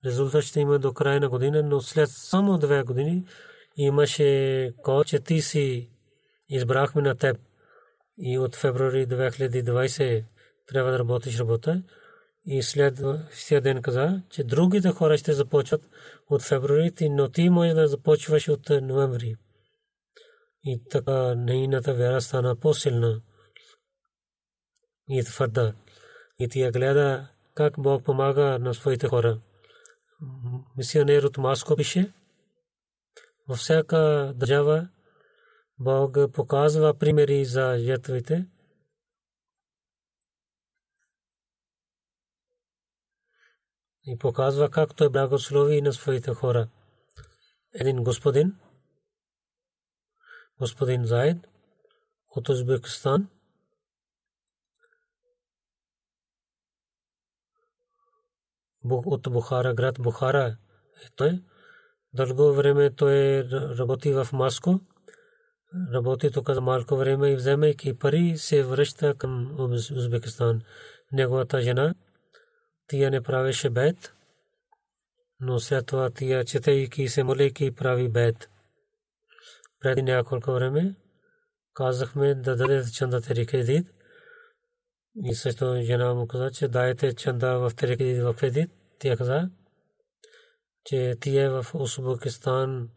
резултат 0.05 0.43
ще 0.43 0.59
има 0.59 0.79
до 0.79 0.93
края 0.93 1.19
на 1.19 1.29
година, 1.29 1.63
но 1.63 1.81
след 1.81 2.09
само 2.09 2.57
две 2.57 2.83
години 2.83 3.25
имаше 3.77 4.73
кол, 4.83 5.03
че 5.03 5.19
ти 5.19 5.41
си 5.41 5.89
избрахме 6.49 7.01
на 7.01 7.15
теб 7.15 7.37
и 8.17 8.37
от 8.37 8.55
февруари 8.55 9.07
2020 9.07 10.23
трябва 10.67 10.91
да 10.91 10.99
работиш 10.99 11.39
работа. 11.39 11.83
И 12.45 12.63
след 12.63 13.01
ден 13.63 13.81
каза, 13.81 14.21
че 14.29 14.43
другите 14.43 14.89
хора 14.89 15.17
ще 15.17 15.33
започват 15.33 15.81
от 16.29 16.41
февруари, 16.41 17.09
но 17.09 17.29
ти 17.29 17.49
може 17.49 17.73
да 17.73 17.87
започваш 17.87 18.47
от 18.47 18.69
ноември. 18.69 19.35
И 20.63 20.83
така 20.89 21.35
нейната 21.35 21.93
вяра 21.93 22.21
стана 22.21 22.55
по-силна 22.55 23.21
и 25.09 25.23
твърда 25.23 25.73
и 26.39 26.47
тя 26.49 26.71
гледа 26.71 27.27
как 27.53 27.73
Бог 27.77 28.03
помага 28.03 28.59
на 28.59 28.73
своите 28.73 29.07
хора. 29.07 29.39
Мисионер 30.77 31.23
от 31.23 31.37
Маско 31.37 31.75
пише, 31.75 32.13
във 33.47 33.57
всяка 33.57 34.33
държава 34.35 34.89
Бог 35.79 36.17
показва 36.33 36.93
примери 36.93 37.45
за 37.45 37.77
жертвите. 37.79 38.45
И 44.11 44.17
показва 44.17 44.69
как 44.69 44.95
той 44.95 45.09
благослови 45.09 45.81
на 45.81 45.93
своите 45.93 46.33
хора. 46.33 46.67
Един 47.73 48.03
господин, 48.03 48.55
господин 50.59 51.05
Заид 51.05 51.37
от 52.29 52.49
Узбекистан, 52.49 53.29
от 58.91 59.21
Бухара, 59.31 59.73
град 59.73 59.95
Бухара 59.99 60.57
е 61.05 61.09
той. 61.15 61.43
Дълго 62.13 62.53
време 62.53 62.95
той 62.95 63.43
работи 63.51 64.13
в 64.13 64.27
Маско. 64.33 64.79
Работи 65.93 66.31
тук 66.31 66.49
за 66.49 66.61
малко 66.61 66.97
време 66.97 67.31
и 67.31 67.35
вземайки 67.35 67.97
пари 67.97 68.37
се 68.37 68.63
връща 68.63 69.15
към 69.15 69.55
Узбекистан. 69.97 70.61
Неговата 71.11 71.61
жена, 71.61 71.95
тия 72.89 73.11
не 73.11 73.21
правеше 73.21 73.69
бед, 73.69 74.13
но 75.39 75.59
след 75.59 75.85
това 75.85 76.09
тия 76.09 76.45
четейки 76.45 77.07
се 77.07 77.23
молейки 77.23 77.75
прави 77.75 78.09
бед. 78.09 78.49
Преди 79.79 80.01
няколко 80.01 80.51
време 80.51 80.95
казахме 81.73 82.35
да 82.35 82.55
даде 82.55 82.91
чандата 82.91 83.45
кредит 83.45 83.87
и 85.23 85.35
също 85.35 85.81
жена 85.81 86.13
му 86.13 86.27
каза, 86.27 86.51
че 86.51 86.67
дайте 86.67 87.13
чанда 87.13 87.59
в 87.59 87.71
кредит 87.75 88.23
в 88.23 88.33
кредит. 88.33 88.71
Тя 88.99 89.17
каза, 89.17 89.49
че 90.85 91.15
тя 91.21 91.43
е 91.43 91.49
в 91.49 91.65
Узбекистан 91.73 92.89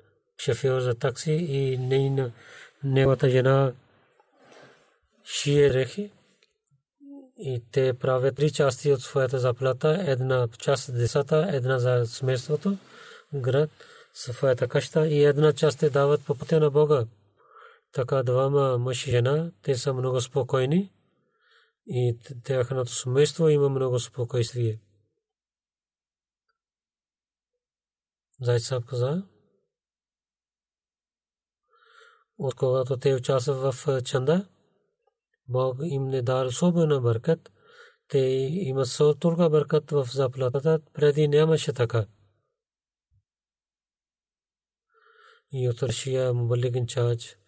шофьор 0.45 0.81
за 0.81 0.95
такси 0.95 1.33
и 1.33 1.79
неговата 2.85 3.31
жена 3.31 3.73
шие 5.25 5.75
рехи. 5.75 6.11
И 7.37 7.63
те 7.73 7.95
правят 7.99 8.37
три 8.37 8.51
части 8.51 8.93
от 8.93 9.03
своята 9.03 9.39
заплата. 9.39 10.05
Една 10.07 10.49
част 10.59 10.95
децата, 10.95 11.49
една 11.53 11.79
за 11.79 12.07
семейството, 12.07 12.79
град, 13.35 13.71
своята 14.15 14.69
къща 14.69 15.09
и 15.09 15.25
една 15.25 15.53
част 15.53 15.79
те 15.79 15.91
дават 15.91 16.27
по 16.27 16.39
пътя 16.39 16.61
на 16.61 16.71
Бога. 16.71 17.07
Така 17.93 18.23
двама 18.23 18.79
мъж 18.79 19.07
и 19.07 19.11
жена, 19.11 19.53
те 19.63 19.75
са 19.75 19.93
много 19.93 20.21
спокойни 20.21 20.93
и 21.87 22.19
тяхното 22.45 22.91
семейство 22.91 23.49
има 23.49 23.69
много 23.69 23.99
спокойствие. 23.99 24.81
Зайд 28.41 28.63
Саб 28.63 28.85
каза, 28.85 29.23
от 32.39 32.55
когато 32.55 32.97
те 32.97 33.15
участват 33.15 33.75
в 33.75 34.03
чанда, 34.03 34.49
Бог 35.49 35.77
им 35.83 36.09
не 36.09 36.23
дар 36.23 36.47
особена 36.47 37.01
бъркат, 37.01 37.53
те 38.09 38.19
имат 38.53 38.89
толкова 38.99 39.51
бъркат 39.51 39.91
в 39.91 40.09
заплатата, 40.13 40.81
преди 40.93 41.29
нямаше 41.29 41.73
така. 41.73 42.07
И 45.53 45.69
от 45.69 45.83
Рашия 45.83 46.35
Мубалик 46.35 46.89
Чач, 46.89 47.39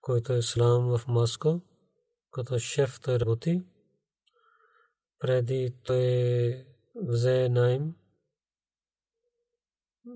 който 0.00 0.32
е 0.32 0.38
ислам 0.38 0.98
в 0.98 1.08
Моско, 1.08 1.60
като 2.30 2.58
шеф 2.58 3.00
той 3.00 3.18
работи. 3.20 3.62
Преди 5.18 5.74
той 5.84 6.54
взе 6.94 7.48
найм 7.48 7.94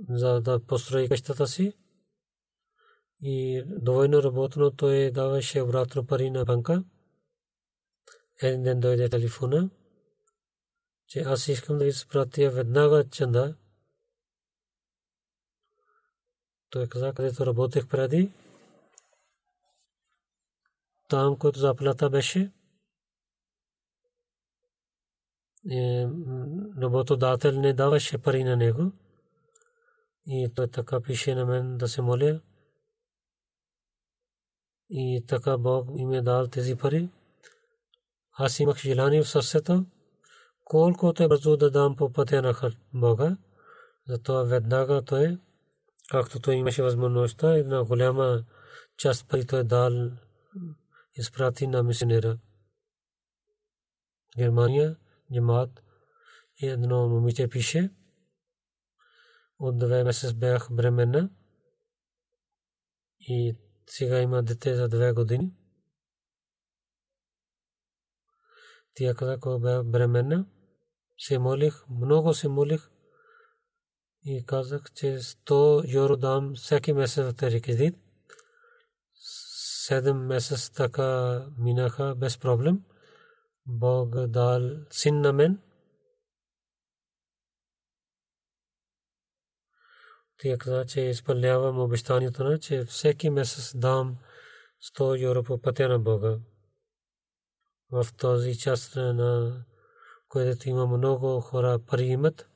за 0.08 0.40
да 0.40 0.66
построи 0.66 1.08
къщата 1.08 1.46
си. 1.46 1.72
И 3.20 3.62
довойно 3.66 4.22
работно 4.22 4.70
той 4.70 5.10
даваше 5.10 5.60
обратно 5.60 6.06
пари 6.06 6.30
на 6.30 6.44
банка. 6.44 6.84
Един 8.42 8.62
ден 8.62 8.80
дойде 8.80 9.08
телефона, 9.08 9.70
че 11.06 11.20
аз 11.20 11.48
искам 11.48 11.78
да 11.78 11.84
ви 11.84 11.92
спратя 11.92 12.50
веднага 12.50 13.08
чанда. 13.10 13.56
Той 16.70 16.88
каза, 16.88 17.12
където 17.12 17.46
работех 17.46 17.88
преди, 17.88 18.32
там, 21.08 21.38
който 21.38 21.58
заплата 21.58 22.10
беше, 22.10 22.52
е, 25.70 26.08
работодател 26.82 27.60
не 27.60 27.72
даваше 27.72 28.18
пари 28.18 28.44
на 28.44 28.56
него. 28.56 28.92
И 30.26 30.52
той 30.54 30.68
така 30.68 31.00
пише 31.00 31.34
на 31.34 31.46
мен 31.46 31.76
да 31.76 31.88
се 31.88 32.02
моля. 32.02 32.40
и 34.88 35.24
така 35.28 35.58
Бог 35.58 35.88
им 35.96 36.12
е 36.12 36.22
дал 36.22 36.46
тези 36.46 36.76
пари. 36.76 37.08
Аз 38.34 38.60
имах 38.60 38.78
желание 38.78 39.22
в 39.22 39.28
сърцето, 39.28 39.86
колкото 40.64 41.22
е 41.22 41.28
бързо 41.28 41.56
да 41.56 41.70
дам 41.70 41.96
по 41.96 42.12
пътя 42.12 42.42
на 42.42 42.72
Бога. 42.94 43.36
Затова 44.08 44.42
веднага 44.42 45.02
той, 45.02 45.38
както 46.10 46.40
той 46.40 46.54
имаше 46.54 46.82
възможността, 46.82 47.54
една 47.54 47.84
голяма 47.84 48.44
част 48.96 49.28
пари 49.28 49.46
той 49.46 49.64
дал, 49.64 50.10
изпрати 51.16 51.66
на 51.66 51.82
мисионера. 51.82 52.38
Германия, 54.38 54.96
джамат, 55.32 55.82
едно 56.62 57.08
момиче 57.08 57.48
пише, 57.48 57.90
от 59.58 59.78
две 59.78 60.04
месец 60.04 60.32
бях 60.32 60.68
бременна 60.70 61.30
и 63.20 63.56
сега 63.86 64.20
има 64.20 64.42
дете 64.42 64.74
за 64.74 64.88
две 64.88 65.12
години. 65.12 65.52
Тя 68.94 69.14
каза, 69.14 69.38
когато 69.40 69.60
бях 69.60 69.84
бременна, 69.84 70.46
се 71.18 71.38
молих, 71.38 71.84
много 71.88 72.34
се 72.34 72.48
молих 72.48 72.90
и 74.24 74.46
казах, 74.46 74.92
че 74.94 75.06
100 75.06 75.96
евро 75.96 76.16
дам 76.16 76.54
всеки 76.54 76.92
месец 76.92 77.24
в 77.24 77.36
тези 77.36 77.60
кредит. 77.60 77.96
Седем 79.86 80.26
месец 80.26 80.70
така 80.70 81.40
минаха 81.58 82.14
без 82.14 82.38
проблем. 82.38 82.80
Бог 83.66 84.26
дал 84.26 84.62
син 84.90 85.20
на 85.20 85.32
мен. 85.32 85.60
Тя 90.38 90.58
каза, 90.58 90.86
че 90.86 91.00
изпълнявам 91.00 91.78
обещанието 91.78 92.44
на, 92.44 92.58
че 92.58 92.84
всеки 92.84 93.30
месец 93.30 93.76
дам 93.76 94.16
100 94.96 95.28
евро 95.28 95.42
по 95.42 95.60
пътя 95.60 95.88
на 95.88 95.98
Бога. 95.98 96.38
В 97.94 98.06
този 98.16 98.58
част 98.58 98.96
на 98.96 99.52
където 100.30 100.68
има 100.68 100.86
много 100.86 101.40
хора 101.40 101.78
пари 101.78 102.04
имат. 102.04 102.48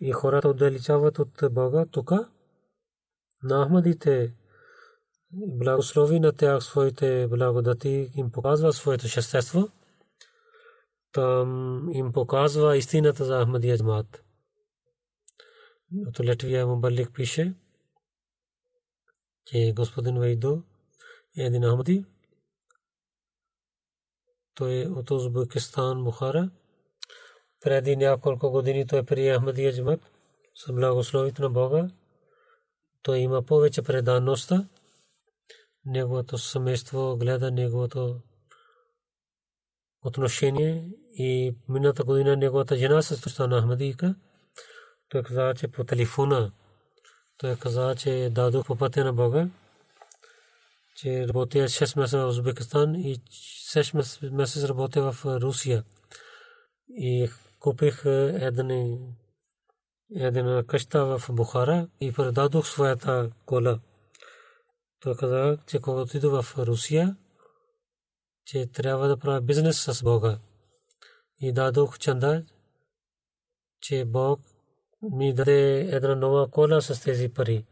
И 0.00 0.12
хората 0.12 0.48
отдалечават 0.48 1.18
от 1.18 1.42
Бога 1.50 1.86
тук. 1.86 2.12
На 3.42 3.66
Ахмадите 3.66 4.34
благослови 5.32 6.20
на 6.20 6.32
тях 6.32 6.62
своите 6.62 7.28
благодати, 7.28 8.10
им 8.14 8.30
показва 8.30 8.72
своето 8.72 9.08
шестество. 9.08 9.68
Там 11.12 11.88
им 11.92 12.12
показва 12.12 12.76
истината 12.76 13.24
за 13.24 13.44
Ахмадия 13.44 13.78
джмат. 13.78 14.24
От 16.06 16.20
Латвия 16.20 16.66
Мубалик 16.66 17.14
пише, 17.14 17.54
че 19.44 19.72
господин 19.76 20.18
Вайдо 20.18 20.62
е 21.38 21.42
един 21.42 21.62
Ахмади, 21.62 22.04
той 24.54 24.82
е 24.82 24.88
от 24.88 25.10
Узбекистан, 25.10 26.04
Бухара. 26.04 26.50
Преди 27.60 27.96
няколко 27.96 28.50
години 28.50 28.86
той 28.86 29.02
прие 29.02 29.38
Ахмадия 29.38 29.72
джамат 29.72 30.10
с 30.54 30.72
благословите 30.72 31.42
на 31.42 31.50
Бога. 31.50 31.88
Той 33.02 33.18
има 33.18 33.42
повече 33.42 33.82
предаността. 33.82 34.68
Неговото 35.86 36.38
семейство 36.38 37.16
гледа 37.16 37.50
неговото 37.50 38.20
отношение 40.04 40.90
и 41.18 41.56
миналата 41.68 42.04
година 42.04 42.36
неговата 42.36 42.76
жена 42.76 43.02
се 43.02 43.16
стана 43.16 43.60
Ахмадийка. 43.60 44.14
Той 45.08 45.22
каза, 45.22 45.54
че 45.56 45.68
по 45.68 45.84
телефона 45.84 46.52
той 47.38 47.56
каза, 47.56 47.94
че 47.98 48.30
дадох 48.32 48.66
по 48.66 48.76
пътя 48.76 49.04
на 49.04 49.12
Бога, 49.12 49.48
че 50.94 51.28
работя 51.28 51.58
6 51.58 51.98
месеца 51.98 52.18
в 52.18 52.28
Узбекистан 52.28 52.94
и 52.94 53.16
6 53.16 54.30
месец 54.30 54.64
работя 54.64 55.12
в 55.12 55.24
Русия 55.24 55.84
и 56.88 57.28
купих 57.60 58.02
една 58.04 58.98
една 60.10 60.64
къща 60.64 61.04
в 61.04 61.22
Бухара 61.30 61.88
и 62.00 62.12
продадох 62.12 62.66
своята 62.66 63.30
кола. 63.46 63.80
Той 65.00 65.16
каза, 65.16 65.58
че 65.66 65.78
когато 65.78 66.02
отида 66.02 66.42
в 66.42 66.58
Русия, 66.58 67.16
че 68.44 68.66
трябва 68.66 69.08
да 69.08 69.16
правя 69.16 69.40
бизнес 69.40 69.84
с 69.84 70.02
Бога. 70.02 70.38
И 71.40 71.52
дадох 71.52 71.98
чанда, 71.98 72.44
че 73.80 74.04
Бог 74.04 74.40
ми 75.02 75.34
даде 75.34 75.80
една 75.80 76.14
нова 76.14 76.50
кола 76.50 76.80
с 76.80 77.00
тези 77.02 77.28
пари. 77.28 77.64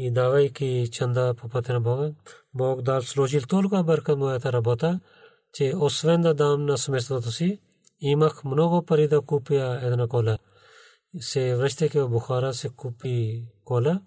И 0.00 0.10
давайки 0.10 0.88
чанда 0.92 1.34
по 1.34 1.48
пътя 1.48 1.72
на 1.72 1.80
Бога, 1.80 2.10
Бог 2.54 2.82
дал 2.82 3.02
сложил 3.02 3.40
толкова 3.40 3.84
бърка 3.84 4.16
моята 4.16 4.52
работа, 4.52 5.00
че 5.52 5.72
освен 5.76 6.20
да 6.20 6.34
дам 6.34 6.66
на 6.66 6.78
семейството 6.78 7.30
си, 7.30 7.60
имах 8.00 8.44
много 8.44 8.82
пари 8.82 9.08
да 9.08 9.20
купя 9.20 9.78
една 9.82 10.08
кола. 10.08 10.38
Се 11.20 11.56
връщайки 11.56 11.98
в 11.98 12.08
Бухара, 12.08 12.54
се 12.54 12.68
купи 12.68 13.44
кола 13.64 14.00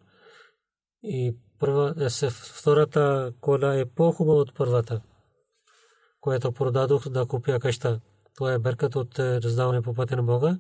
и 1.04 1.38
първа, 1.60 1.96
е, 2.00 2.30
втората 2.30 3.34
кола 3.42 3.76
е 3.76 3.86
по-хубава 3.86 4.40
от 4.40 4.56
първата, 4.56 5.02
което 6.20 6.52
продадох 6.52 7.10
да 7.10 7.26
купя 7.26 7.60
къща. 7.60 8.02
Това 8.36 8.54
е 8.54 8.60
бъркат 8.60 8.96
от 8.96 9.20
раздаване 9.20 9.82
по 9.82 9.94
пътя 9.94 10.16
на 10.16 10.24
Бога. 10.24 10.58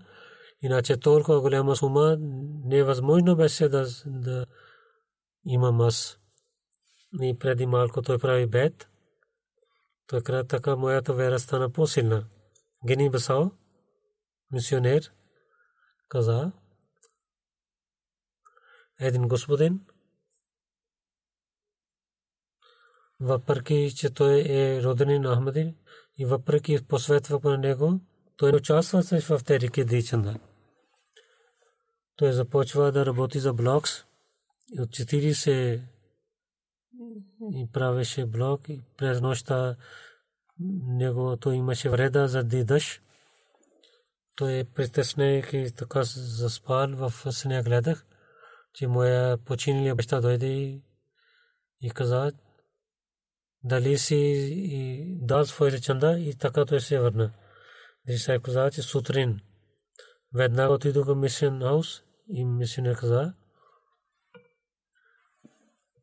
Иначе 0.62 0.98
толкова 0.98 1.42
голяма 1.42 1.76
сума 1.76 2.18
невъзможно 2.66 3.36
беше 3.36 3.70
да, 3.70 3.88
да 4.06 4.46
имам 5.46 5.82
аз. 5.82 6.18
И 7.22 7.40
преди 7.40 7.66
малко 7.66 8.02
той 8.02 8.20
прави 8.20 8.48
бед. 8.48 8.90
Каза 10.08 10.44
така 10.44 10.76
моята 10.76 11.14
вера 11.14 11.40
стана 11.40 11.72
по-силна. 11.72 12.26
Гени 12.88 13.10
Басао, 13.10 13.52
мисионер, 14.52 15.12
каза, 16.10 16.52
един 19.00 19.28
господин, 19.28 19.86
въпреки 23.20 23.94
че 23.98 24.14
той 24.14 24.46
е 24.48 24.84
роденин 24.84 25.24
Ахмадин 25.24 25.76
и 26.18 26.26
въпреки 26.26 26.88
посветва 26.88 27.40
по 27.40 27.58
него, 27.58 28.00
той 28.38 28.52
участва 28.52 29.04
в 29.04 29.44
тези 29.44 29.70
кедичанда. 29.70 30.40
Той 32.16 32.32
започва 32.32 32.92
да 32.92 33.06
работи 33.06 33.40
за 33.40 33.54
блокс 33.54 34.06
от 34.80 34.90
40 34.90 35.82
и 37.56 37.70
правеше 37.74 38.26
блок 38.26 38.70
и 38.70 38.82
през 38.98 39.22
нощта 39.22 39.76
неговото 40.88 41.52
имаше 41.52 41.90
вреда 41.90 42.28
за 42.28 42.44
дъжд. 42.44 43.02
Той 44.36 44.60
е 44.60 44.64
притеснен 44.64 45.72
така 45.78 46.04
заспал 46.04 46.88
в 46.88 47.34
съня 47.34 47.64
гледах, 47.64 48.06
че 48.74 48.88
моя 48.88 49.38
починали 49.38 49.94
баща 49.94 50.22
дойде 50.22 50.82
и 51.82 51.90
каза 51.94 52.32
дали 53.64 53.98
си 53.98 55.20
дал 55.22 55.46
своите 55.46 55.82
чанда 55.82 56.20
и 56.20 56.36
така 56.36 56.66
той 56.66 56.82
се 56.82 57.00
върна. 57.00 57.32
Дисай 58.08 58.40
каза, 58.40 58.72
че 58.72 58.82
сутрин 58.82 59.40
веднага 60.34 60.74
отидох 60.74 61.08
в 61.08 61.16
мисион 61.16 61.62
хаус 61.62 62.04
и 62.30 62.46
мисионер 62.46 62.96
каза, 62.96 63.34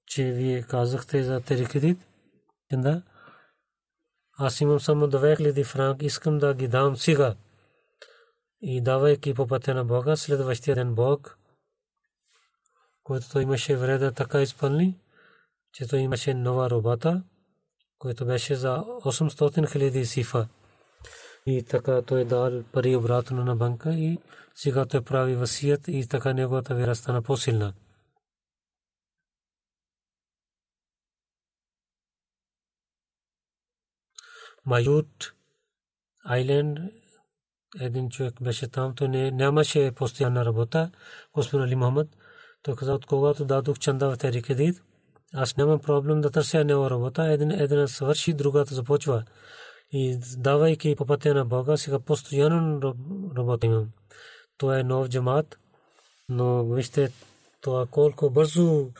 че 0.08 0.24
вие 0.24 0.62
казахте 0.62 1.22
за 1.22 1.40
тези 1.40 1.64
кредит. 1.64 1.98
Да. 2.72 3.02
Аз 4.38 4.60
имам 4.60 4.80
само 4.80 5.06
2000 5.06 5.64
франк, 5.64 6.02
искам 6.02 6.38
да 6.38 6.54
ги 6.54 6.68
дам 6.68 6.96
сега. 6.96 7.34
И 8.60 8.80
давайки 8.80 9.34
по 9.34 9.46
пътя 9.46 9.74
на 9.74 9.84
Бога, 9.84 10.16
следващия 10.16 10.74
ден 10.74 10.94
Бог, 10.94 11.38
който 13.02 13.40
имаше 13.40 13.76
вреда 13.76 14.12
така 14.12 14.42
изпълни, 14.42 14.98
че 15.72 15.88
той 15.88 15.98
имаше 15.98 16.34
нова 16.34 16.70
робота, 16.70 17.22
който 17.98 18.26
беше 18.26 18.54
за 18.54 18.78
800 19.04 19.72
хиляди 19.72 20.04
сифа. 20.04 20.48
И 21.46 21.62
така 21.62 22.02
той 22.02 22.24
дал 22.24 22.62
пари 22.72 22.96
обратно 22.96 23.44
на 23.44 23.56
банка 23.56 23.94
и 23.94 24.18
сега 24.54 24.86
той 24.86 25.02
прави 25.02 25.34
васият 25.34 25.88
и 25.88 26.08
така 26.08 26.32
неговата 26.32 26.74
вера 26.74 26.94
стана 26.94 27.22
по-силна. 27.22 27.74
Майут 34.68 35.32
Айленд 36.24 36.78
един 37.80 38.10
човек 38.10 38.42
беше 38.42 38.68
там, 38.68 38.94
той 38.94 39.08
не, 39.08 39.30
нямаше 39.30 39.92
постоянна 39.94 40.44
работа. 40.44 40.90
Господин 41.34 41.64
Али 41.64 41.74
Мохамед, 41.74 42.08
той 42.62 42.76
каза, 42.76 42.94
от 42.94 43.06
когато 43.06 43.44
дадох 43.44 43.78
чанда 43.78 44.10
в 44.10 44.16
тези 44.16 44.42
кредит, 44.42 44.82
аз 45.34 45.56
нямам 45.56 45.80
проблем 45.80 46.20
да 46.20 46.30
търся 46.30 46.64
нова 46.64 46.90
работа. 46.90 47.24
Един, 47.26 47.50
един 47.50 47.88
свърши, 47.88 48.34
другата 48.34 48.74
започва. 48.74 49.24
И 49.92 50.18
давайки 50.36 50.96
по 50.96 51.06
пътя 51.06 51.34
на 51.34 51.44
Бога, 51.44 51.76
сега 51.76 51.98
постоянно 51.98 52.94
работа 53.36 53.66
имам. 53.66 53.88
Това 54.58 54.78
е 54.78 54.82
нов 54.82 55.08
джамат, 55.08 55.58
но 56.28 56.64
вижте 56.64 57.12
това 57.60 57.86
колко 57.86 58.30
бързо 58.30 58.90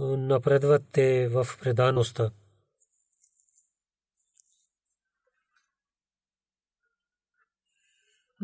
напредват 0.00 0.82
те 0.92 1.28
в 1.28 1.46
предаността. 1.62 2.30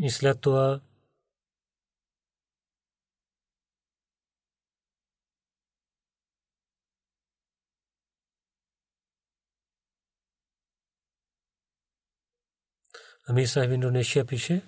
И 0.02 0.10
след 0.10 0.40
това 0.40 0.80
Амир 13.28 13.46
Сахиб 13.46 13.72
Индонезия 13.72 14.24
пише, 14.24 14.62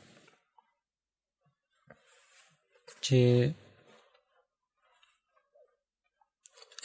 че 3.01 3.55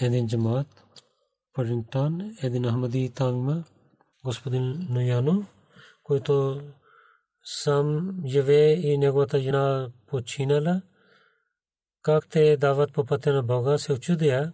един 0.02 0.28
джамаат, 0.28 0.84
Паринтан, 1.54 2.36
един 2.42 2.70
Ахмади 2.70 3.14
Тангма, 3.16 3.64
господин 4.24 4.88
Наяно, 4.90 5.46
който 6.04 6.62
сам 7.44 8.18
живее 8.26 8.74
и 8.74 8.98
неговата 8.98 9.40
жена 9.40 9.92
починала, 10.08 10.82
как 12.02 12.28
те 12.28 12.58
дават 12.58 12.94
по 12.94 13.06
пътя 13.06 13.34
на 13.34 13.44
Бога, 13.44 13.78
се 13.78 13.94
очудя, 13.94 14.52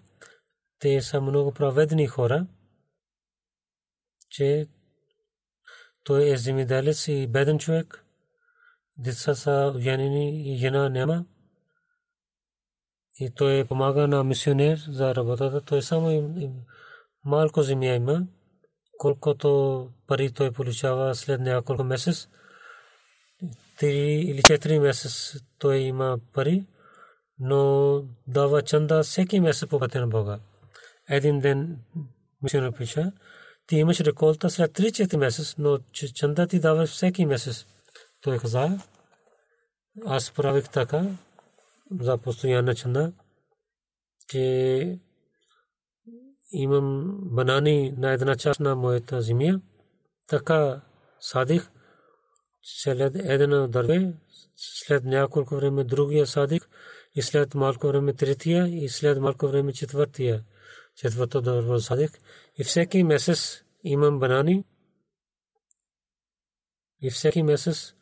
те 0.80 1.02
са 1.02 1.22
много 1.22 1.52
праведни 1.52 2.08
хора, 2.08 2.48
че 4.30 4.68
той 6.04 6.30
е 6.30 6.38
земеделец 6.38 7.08
и 7.08 7.28
беден 7.28 7.60
човек, 7.60 8.06
деца 8.98 9.36
са 9.36 9.74
уянени 9.76 10.54
и 10.54 10.58
жена 10.58 10.90
няма. 10.90 11.26
И 13.16 13.32
той 13.32 13.66
помага 13.66 14.08
на 14.08 14.24
мисионер 14.24 14.78
за 14.88 15.16
работата. 15.16 15.62
Той 15.62 15.82
само 15.82 16.34
малко 17.26 17.62
земя 17.62 17.96
има, 17.96 18.28
колкото 18.98 19.92
пари 20.08 20.32
той 20.32 20.52
получава 20.52 21.16
след 21.16 21.42
няколко 21.42 21.84
месец. 21.84 22.28
Три 23.80 24.22
или 24.22 24.44
четири 24.44 24.80
месец 24.80 25.36
той 25.60 25.78
има 25.78 26.20
пари, 26.34 26.66
но 27.40 28.04
дава 28.28 28.62
чанда 28.62 29.04
всеки 29.04 29.40
месец 29.40 29.70
по 29.70 29.80
пътя 29.80 30.00
на 30.00 30.08
Бога. 30.08 30.40
Един 31.10 31.40
ден 31.40 31.78
мисионер 32.44 32.72
пиша, 32.72 33.12
ти 33.68 33.76
имаш 33.76 34.00
реколта 34.00 34.50
след 34.50 34.72
3-4 34.72 35.18
месец, 35.18 35.56
но 35.58 35.80
чанда 36.16 36.48
ти 36.48 36.60
дава 36.60 36.86
всеки 36.86 37.26
месец. 37.26 37.66
Той 38.22 38.40
каза, 38.40 38.80
аз 40.06 40.32
правих 40.32 40.70
така 40.70 41.06
за 42.00 42.18
постоянна 42.18 42.76
чанда, 42.76 43.14
че 44.28 45.00
имам 46.52 47.18
банани 47.22 47.94
на 47.98 48.12
една 48.12 48.36
част 48.36 48.60
на 48.60 48.76
моята 48.76 49.22
земя. 49.22 49.60
Така 50.28 50.82
садих 51.20 51.70
след 52.62 53.16
едно 53.16 53.68
дърве, 53.68 54.14
след 54.55 55.03
няколко 55.03 55.55
време 55.55 55.84
другия 55.84 56.28
садих 56.28 56.62
и 57.16 57.22
след 57.22 57.55
малко 57.55 57.88
време 57.88 58.14
третия 58.14 58.68
и 58.84 58.89
след 58.89 59.20
малко 59.20 59.47
време 59.47 59.74
четвъртия. 59.74 60.43
Четвърто 60.95 61.41
дърво 61.41 61.80
садих 61.80 62.12
и 62.57 62.64
всеки 62.64 63.03
месец 63.03 63.64
имам 63.84 64.20
банани 64.20 64.64
и 67.01 67.10
всеки 67.10 67.43
месец 67.43 67.93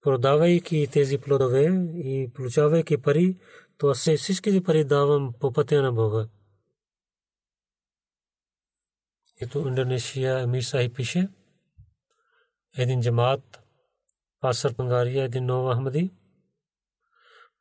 продавайки 0.00 0.88
тези 0.92 1.18
плодове 1.18 1.64
и 1.94 2.30
получавайки 2.34 2.96
пари, 2.96 3.38
то 3.78 3.88
аз 3.88 4.10
всичките 4.16 4.62
пари 4.62 4.84
давам 4.84 5.32
по 5.40 5.52
пътя 5.52 5.82
на 5.82 5.92
Бога. 5.92 6.28
Ето 9.40 9.58
Индонезия 9.68 10.42
Амир 10.42 10.62
Сахи 10.62 10.92
пише, 10.92 11.28
един 12.76 13.00
джамаат, 13.00 13.59
пасър 14.40 14.74
Пангария, 14.74 15.24
един 15.24 15.46
нов 15.46 15.76
Ахмади, 15.76 16.10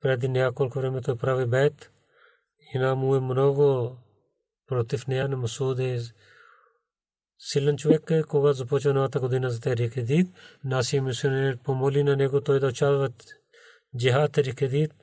преди 0.01 0.27
няколко 0.27 0.79
време 0.79 1.01
той 1.01 1.17
прави 1.17 1.45
бед 1.45 1.91
и 2.73 2.77
на 2.77 2.95
му 2.95 3.15
е 3.15 3.19
много 3.19 3.97
против 4.67 5.07
нея 5.07 5.29
на 5.29 5.37
Масуд 5.37 5.79
е 5.79 5.99
силен 7.39 7.77
човек 7.77 8.11
е, 8.11 8.23
кога 8.23 8.53
започва 8.53 8.93
новата 8.93 9.19
година 9.19 9.49
за 9.49 9.61
тези 9.61 9.89
кредит. 9.89 10.27
Нашия 10.63 11.03
мисионер 11.03 11.57
помоли 11.57 12.03
на 12.03 12.15
него 12.15 12.41
той 12.41 12.59
да 12.59 12.67
участва 12.67 13.09
в 13.09 13.97
джихад 13.97 14.31
тези 14.31 14.53
кредит. 14.53 14.93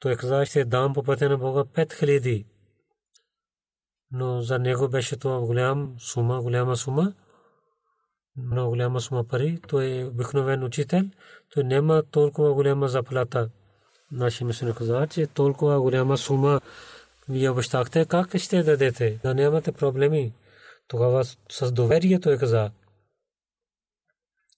Той 0.00 0.16
каза, 0.16 0.46
ще 0.46 0.64
дам 0.64 0.94
по 0.94 1.02
пътя 1.02 1.28
на 1.28 1.38
Бога 1.38 1.64
5000. 1.64 2.46
Но 4.12 4.40
за 4.40 4.58
него 4.58 4.88
беше 4.88 5.16
това 5.16 5.40
голям 5.40 5.94
сума, 5.98 6.42
голяма 6.42 6.76
сума. 6.76 7.14
Много 8.36 8.70
голяма 8.70 9.00
сума 9.00 9.24
пари. 9.24 9.60
Той 9.68 9.86
е 9.86 10.04
обикновен 10.04 10.64
учител. 10.64 11.02
Той 11.54 11.64
няма 11.64 12.02
толкова 12.02 12.54
голяма 12.54 12.88
заплата. 12.88 13.50
Нашия 14.12 14.46
мисионер 14.46 14.74
каза, 14.74 15.06
че 15.06 15.26
толкова 15.26 15.80
голяма 15.80 16.18
сума 16.18 16.60
вие 17.28 17.50
обещахте, 17.50 18.06
как 18.06 18.38
ще 18.38 18.62
дадете? 18.62 19.20
Да 19.22 19.34
нямате 19.34 19.72
проблеми. 19.72 20.34
Тогава 20.88 21.24
с 21.24 21.72
доверие 21.72 22.20
той 22.20 22.38
каза, 22.38 22.70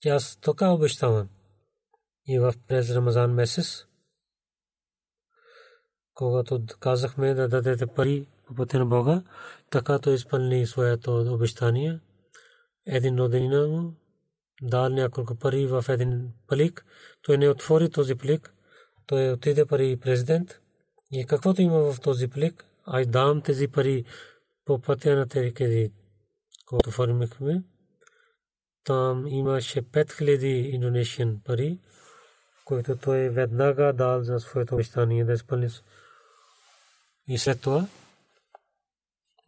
че 0.00 0.08
аз 0.08 0.36
така 0.36 0.70
обещавам. 0.70 1.28
И 2.28 2.38
в 2.38 2.54
през 2.68 2.90
Рамазан 2.90 3.34
месец, 3.34 3.86
когато 6.14 6.64
казахме 6.80 7.34
да 7.34 7.48
дадете 7.48 7.86
пари 7.86 8.26
по 8.46 8.54
пътя 8.54 8.78
на 8.78 8.86
Бога, 8.86 9.22
така 9.70 9.98
той 9.98 10.14
изпълни 10.14 10.66
своето 10.66 11.34
обещание. 11.34 12.00
Един 12.86 13.18
роденина 13.18 13.66
му 13.66 13.94
дал 14.62 14.88
няколко 14.88 15.34
пари 15.34 15.66
в 15.66 15.84
един 15.88 16.32
плик. 16.48 16.86
Той 17.22 17.38
не 17.38 17.48
отвори 17.48 17.90
този 17.90 18.14
плик. 18.14 18.54
Той 19.06 19.32
отиде 19.32 19.66
пари 19.66 19.98
президент. 20.00 20.60
И 21.12 21.26
каквото 21.26 21.62
има 21.62 21.92
в 21.92 22.00
този 22.00 22.28
плик, 22.28 22.64
аз 22.84 23.06
дам 23.06 23.42
тези 23.42 23.68
пари 23.68 24.04
по 24.64 24.78
пътя 24.78 25.16
на 25.16 25.28
тези 25.28 25.54
кредит 25.54 25.92
който 26.66 26.90
формихме, 26.90 27.62
там 28.84 29.26
имаше 29.26 29.82
5000 29.82 30.44
индонезиан 30.44 31.40
пари, 31.44 31.78
които 32.64 32.96
той 32.96 33.28
веднага 33.28 33.92
дал 33.92 34.22
за 34.22 34.40
своето 34.40 34.74
обещание 34.74 35.24
да 35.24 35.32
изпълни. 35.32 35.68
И 37.28 37.38
след 37.38 37.60
това 37.60 37.86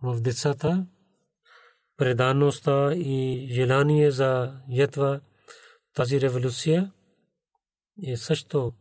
в 0.02 0.20
децата 0.20 0.86
предаността 1.98 2.94
и 2.94 3.48
желание 3.50 4.10
за 4.10 4.52
ятва 4.68 5.20
тази 5.94 6.20
революция 6.20 6.92
е 8.06 8.16
също 8.16 8.72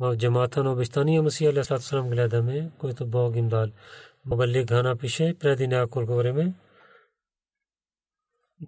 в 0.00 0.16
джамата 0.16 0.64
на 0.64 0.72
обещания 0.72 1.22
Масия 1.22 1.50
Алейхиссалам 1.50 2.10
гледаме, 2.10 2.70
който 2.78 3.06
Бог 3.06 3.36
им 3.36 3.48
дал. 3.48 3.66
Мабалик 4.26 4.68
Гана 4.68 4.96
пише 4.96 5.34
преди 5.40 5.68
няколко 5.68 6.14
време, 6.14 6.54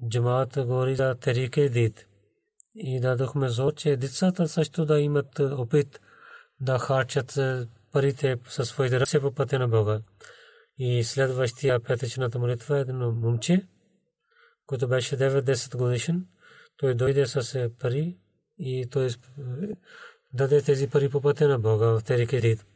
джамаат 0.09 0.67
говори 0.67 0.97
за 0.97 1.15
терике 1.15 1.69
дит. 1.69 2.07
И 2.75 3.01
дадохме 3.01 3.49
зор, 3.49 3.75
че 3.75 3.97
децата 3.97 4.49
също 4.49 4.85
да 4.85 5.01
имат 5.01 5.41
опит 5.41 6.01
да 6.61 6.79
харчат 6.79 7.39
парите 7.93 8.37
със 8.49 8.69
своите 8.69 9.01
ръце 9.01 9.21
по 9.21 9.33
пътя 9.33 9.59
на 9.59 9.69
Бога. 9.69 10.01
И 10.83 11.05
следващия 11.05 11.81
петъчната 11.81 12.39
молитва 12.39 12.79
е 12.79 12.81
едно 12.81 13.13
момче, 13.13 13.67
който 14.67 14.89
беше 14.89 15.17
9-10 15.17 15.77
годишен. 15.77 16.27
Той 16.77 16.95
дойде 16.95 17.27
с 17.27 17.71
пари 17.79 18.19
и 18.59 18.89
той 18.91 19.09
даде 20.33 20.63
тези 20.63 20.91
пари 20.91 21.11
по 21.11 21.21
пътя 21.21 21.49
на 21.49 21.59
Бога 21.59 21.87
в 21.87 22.03
терике 22.05 22.41
дит. 22.41 22.67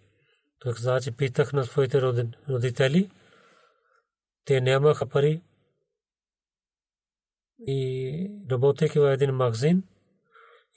Той 0.58 0.74
каза, 0.74 1.00
че 1.00 1.16
питах 1.16 1.52
на 1.52 1.64
своите 1.64 2.02
родители, 2.48 3.10
те 4.44 4.60
нямаха 4.60 5.06
пари, 5.06 5.42
и 7.66 8.46
работейки 8.50 8.98
в 8.98 9.12
един 9.12 9.30
магазин 9.30 9.82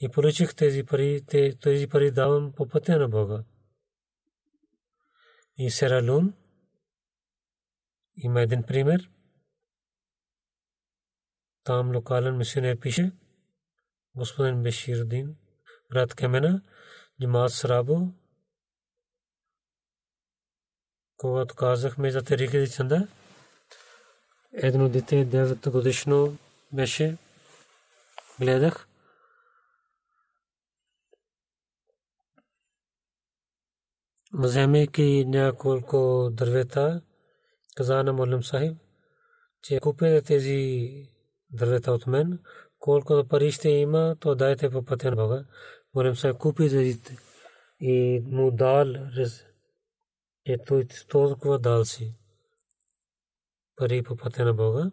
и 0.00 0.08
получих 0.08 0.54
тези 0.54 0.84
пари, 0.84 1.22
тези 1.62 1.86
пари 1.86 2.10
давам 2.10 2.52
по 2.52 2.68
пътя 2.68 2.98
на 2.98 3.08
Бога. 3.08 3.44
И 5.58 5.70
Сералун 5.70 6.34
има 8.22 8.40
един 8.40 8.62
пример. 8.62 9.10
Там 11.64 11.94
локален 11.96 12.36
мисионер 12.36 12.80
пише, 12.80 13.12
господин 14.14 14.62
Беширдин, 14.62 15.36
град 15.92 16.14
Кемена, 16.14 16.62
Джамаат 17.22 17.52
Срабо, 17.52 18.12
когато 21.16 21.54
казахме 21.54 22.10
за 22.10 22.22
Терики 22.22 22.70
Чанда, 22.70 23.08
едно 24.52 24.88
дете 24.88 25.26
9 25.26 25.70
годишно 25.70 26.38
беше 26.72 27.16
гледах 28.40 28.88
вземайки 34.32 35.24
няколко 35.28 36.30
дървета, 36.32 37.02
каза 37.78 38.02
на 38.02 38.12
Молим 38.12 38.42
Сахиб, 38.42 38.76
че 39.62 39.80
купете 39.80 40.22
тези 40.22 40.90
дървета 41.50 41.92
от 41.92 42.06
мен, 42.06 42.38
колкото 42.78 43.28
пари 43.28 43.52
ще 43.52 43.68
има, 43.68 44.16
то 44.20 44.34
дайте 44.34 44.70
по 44.70 44.84
пътя 44.84 45.10
на 45.10 45.16
Бога. 45.16 45.44
Молим 45.94 46.16
Сахиб 46.16 46.38
купи 46.38 46.68
зазите 46.68 47.16
и 47.80 48.22
му 48.24 48.50
дал 48.50 48.86
ето 50.46 50.78
и 50.78 50.88
толкова 51.08 51.58
дал 51.58 51.84
си 51.84 52.14
пари 53.76 54.02
по 54.02 54.16
пътя 54.16 54.44
на 54.44 54.54
Бога. 54.54 54.90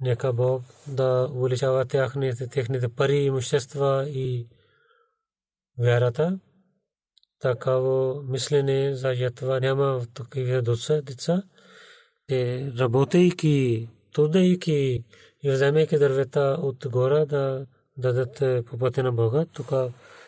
Нека 0.00 0.32
Бог 0.32 0.62
да 0.88 1.28
увеличава 1.34 1.84
техните 2.50 2.88
пари, 2.88 3.16
имущества 3.16 4.08
и 4.08 4.48
вярата. 5.78 6.38
Такаво 7.40 8.22
мислене 8.28 8.94
за 8.94 9.12
ятва 9.12 9.60
няма 9.60 9.84
в 9.84 10.06
такива 10.14 10.62
деца. 11.02 11.42
Те 12.26 12.72
работейки, 12.78 13.88
трудейки 14.14 15.04
и 15.42 15.50
вземайки 15.50 15.98
дървета 15.98 16.56
от 16.62 16.86
гора 16.88 17.24
да 17.24 17.66
дадат 17.96 18.66
по 18.66 18.78
пътя 18.78 19.02
на 19.02 19.12
Бога. 19.12 19.46
Тук 19.52 19.72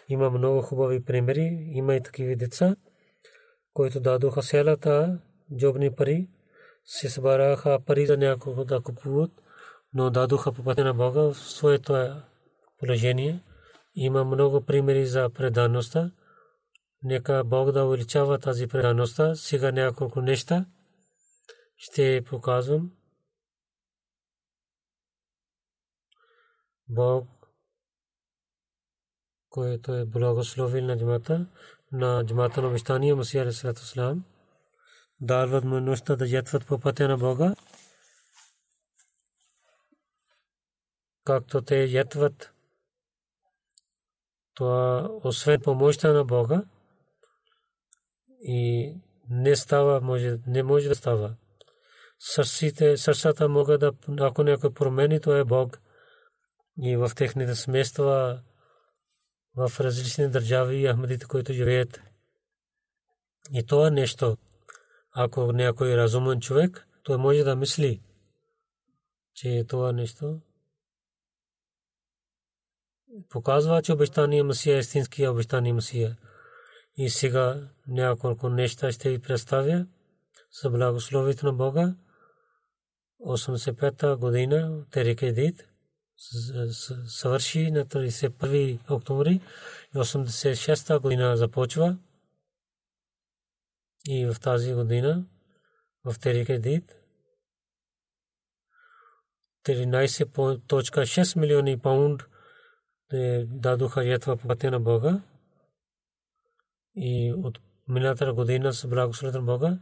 има 0.08 0.30
много 0.30 0.62
хубави 0.62 1.04
примери. 1.04 1.70
Има 1.72 1.94
и 1.94 2.02
такива 2.02 2.36
деца, 2.36 2.76
които 3.74 4.00
дадоха 4.00 4.42
селата, 4.42 5.18
джобни 5.56 5.90
пари, 5.90 6.28
се 6.84 7.08
събраха 7.08 7.78
пари 7.86 8.06
за 8.06 8.16
някого 8.16 8.64
да 8.64 8.80
купуват 8.80 9.30
но 9.96 10.10
дадоха 10.10 10.52
по 10.52 10.62
пътя 10.62 10.84
на 10.84 10.94
Бога 10.94 11.20
в 11.20 11.34
своето 11.34 12.14
положение. 12.78 13.40
Има 13.94 14.24
много 14.24 14.60
примери 14.60 15.06
за 15.06 15.30
предаността. 15.30 16.10
Нека 17.02 17.44
Бог 17.44 17.72
да 17.72 17.84
увеличава 17.84 18.38
тази 18.38 18.66
предаността. 18.66 19.34
Сега 19.34 19.72
няколко 19.72 20.20
неща 20.20 20.66
ще 21.76 22.24
показвам. 22.26 22.92
Бог, 26.88 27.28
който 29.48 29.94
е 29.94 30.04
благословил 30.04 30.84
на 30.84 30.98
джамата, 30.98 31.46
на 31.92 32.24
джамата 32.26 32.62
на 32.62 32.68
обещание 32.68 33.14
Масия 33.14 33.42
Алисалату 33.42 33.80
Слам, 33.80 34.24
дал 35.20 35.48
възможността 35.48 36.16
да 36.16 36.26
ятват 36.26 36.66
по 36.66 36.80
пътя 36.80 37.08
на 37.08 37.18
Бога. 37.18 37.54
както 41.26 41.62
те 41.62 41.84
ятват. 41.84 42.52
Това 44.54 45.08
освен 45.24 45.60
помощта 45.60 46.12
на 46.12 46.24
Бога 46.24 46.64
и 48.48 48.94
не 49.30 49.56
става, 49.56 50.00
може, 50.00 50.38
не 50.46 50.62
може 50.62 50.88
да 50.88 50.94
става. 50.94 51.36
Сърците, 52.18 52.96
сърцата 52.96 53.48
могат 53.48 53.80
да, 53.80 53.92
ако 54.20 54.42
някой 54.42 54.74
промени, 54.74 55.20
то 55.20 55.36
е 55.36 55.44
Бог. 55.44 55.80
И 56.82 56.96
в 56.96 57.10
техните 57.16 57.54
смества 57.54 58.42
в 59.56 59.72
различни 59.80 60.28
държави 60.28 60.76
и 60.76 60.88
ахмадите, 60.88 61.26
които 61.26 61.52
живеят. 61.52 62.00
И 63.52 63.66
това 63.66 63.90
нещо, 63.90 64.36
ако 65.12 65.52
някой 65.52 65.96
разумен 65.96 66.40
човек, 66.40 66.86
той 67.02 67.16
може 67.16 67.44
да 67.44 67.56
мисли, 67.56 68.02
че 69.34 69.64
това 69.68 69.92
нещо 69.92 70.40
показва, 73.28 73.82
че 73.82 73.92
обещания 73.92 74.44
Масия 74.44 74.76
е 74.76 74.80
истинския 74.80 75.32
обещания 75.32 75.74
Масия. 75.74 76.16
И 76.96 77.10
сега 77.10 77.68
няколко 77.88 78.48
неща 78.48 78.92
ще 78.92 79.10
ви 79.10 79.18
представя 79.18 79.86
за 80.62 80.70
благословието 80.70 81.46
на 81.46 81.52
Бога. 81.52 81.94
85-та 83.26 84.16
година 84.16 84.86
Терикедит 84.90 85.68
съвърши 87.06 87.70
на 87.70 87.86
31 87.86 88.90
октомври 88.90 89.40
и 89.94 89.98
86-та 89.98 90.98
година 90.98 91.36
започва. 91.36 91.98
И 94.08 94.26
в 94.26 94.40
тази 94.40 94.74
година 94.74 95.24
в 96.04 96.18
Терикедит 96.20 96.96
13.6 99.64 101.38
милиони 101.38 101.78
паунд 101.78 102.22
дадоха 103.44 104.04
ятва 104.04 104.36
пътя 104.36 104.70
на 104.70 104.80
Бога 104.80 105.22
и 106.96 107.34
от 107.36 107.58
миналата 107.88 108.32
година 108.32 108.72
с 108.72 108.88
благословението 108.88 109.40
на 109.40 109.46
Бога 109.46 109.78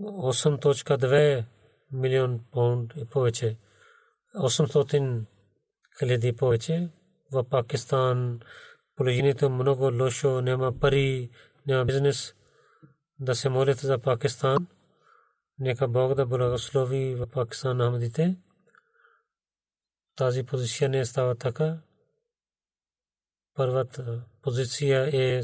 8.2 0.00 1.44
милион 1.92 2.40
паунд 2.52 2.92
и 2.96 3.04
повече. 3.04 3.58
800 4.36 5.24
хиляди 5.98 6.36
повече. 6.36 6.88
В 7.32 7.44
Пакистан 7.44 8.40
положението 8.96 9.50
много 9.50 9.84
лошо, 9.84 10.40
няма 10.40 10.78
пари, 10.80 11.30
няма 11.66 11.84
бизнес. 11.84 12.34
Да 13.20 13.34
се 13.34 13.48
молят 13.48 13.78
за 13.78 13.98
Пакистан. 13.98 14.66
Нека 15.58 15.88
Бог 15.88 16.14
да 16.14 16.26
благослови 16.26 17.14
в 17.14 17.26
Пакистан 17.26 17.80
Ахмадите 17.80 18.36
тази 20.18 20.42
позиция 20.42 20.88
не 20.88 21.04
става 21.04 21.34
така. 21.34 21.78
Първата 23.54 24.24
позиция 24.42 25.10
е 25.12 25.42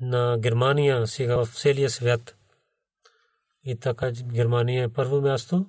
на 0.00 0.38
Германия 0.38 1.06
сега 1.06 1.44
в 1.44 1.54
целия 1.54 1.90
свят. 1.90 2.36
И 3.64 3.76
така 3.76 4.12
Германия 4.12 4.84
е 4.84 4.88
първо 4.88 5.20
място. 5.20 5.66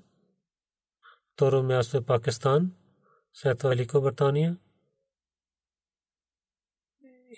Второ 1.33 1.63
място 1.63 1.97
е 1.97 2.05
Пакистан. 2.05 2.71
След 3.33 3.61
Великобритания. 3.61 4.57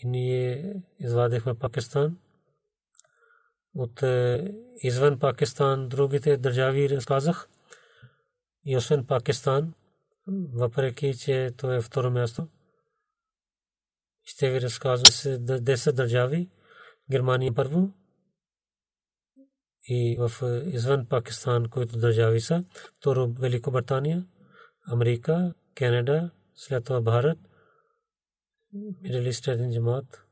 И 0.04 0.08
ние 0.08 0.74
извадихме 1.00 1.60
Пакистан. 1.60 2.18
От 3.76 4.04
е, 4.04 4.48
извън 4.76 5.20
Пакистан 5.20 5.90
другите 5.90 6.38
държави 6.38 6.90
разказах. 6.90 7.50
И 8.66 8.78
освен 8.78 9.06
Пакистан, 9.06 9.74
въпреки 10.54 11.14
че 11.18 11.54
то 11.58 11.74
е 11.74 11.82
второ 11.82 12.12
място. 12.12 12.48
Ще 14.32 14.50
ви 14.50 14.62
разказвам 14.62 15.12
10 15.12 15.92
държави. 15.92 16.50
Германия 17.12 17.54
първо 17.54 17.94
и 19.88 20.18
в 20.20 20.32
извън 20.66 21.06
Пакистан, 21.06 21.70
които 21.70 21.98
държави 21.98 22.42
са. 22.42 22.64
Второ 22.98 23.28
Великобритания, 23.28 24.26
Америка, 24.88 25.54
Канада, 25.76 26.32
след 26.56 26.86
това 26.86 27.02
Бхарат, 27.02 27.38
Мидл 28.74 29.28
Истерн 29.28 29.74
Джамат, 29.74 30.26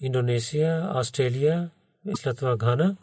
Индонезия, 0.00 0.90
Австралия, 0.90 1.70
след 2.16 2.36
това 2.36 2.56
Гана 2.56 2.96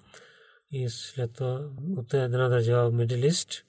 и 0.72 0.90
след 0.90 1.34
това 1.34 1.70
от 1.98 2.14
една 2.14 2.48
държава 2.48 2.92
Мидл 2.92 3.26
Ист. 3.26 3.66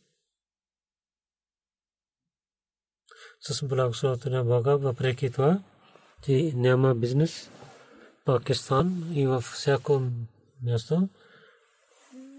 с 3.41 3.67
благословението 3.67 4.31
на 4.31 4.45
Че 6.27 6.53
няма 6.55 6.95
бизнес 6.95 7.51
Пакистан 8.25 9.13
и 9.15 9.27
във 9.27 9.45
всяко 9.45 10.03
място. 10.63 11.09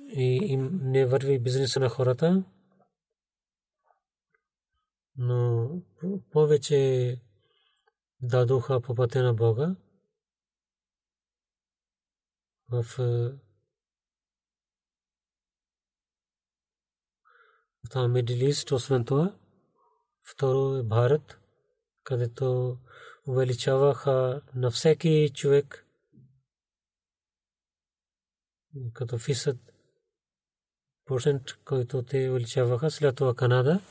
И 0.07 0.57
не 0.57 1.05
върви 1.05 1.39
бизнеса 1.39 1.79
на 1.79 1.89
хората, 1.89 2.43
но 5.17 5.69
повече 6.31 7.21
дадоха 8.21 8.81
по 8.81 8.95
пътя 8.95 9.23
на 9.23 9.33
Бога. 9.33 9.75
В 12.69 12.83
в 17.93 18.07
Мидл 18.07 18.49
освен 18.71 19.05
това, 19.05 19.35
Второ 20.23 20.75
е 20.75 20.83
Бхарат, 20.83 21.39
където 22.03 22.77
увеличаваха 23.27 24.41
на 24.55 24.71
всеки 24.71 25.31
човек 25.33 25.85
като 28.93 29.17
фисът 29.17 29.57
процент, 31.05 31.43
който 31.65 32.03
те 32.03 32.29
увеличаваха. 32.29 32.91
След 32.91 33.15
това 33.15 33.35
Канада, 33.35 33.81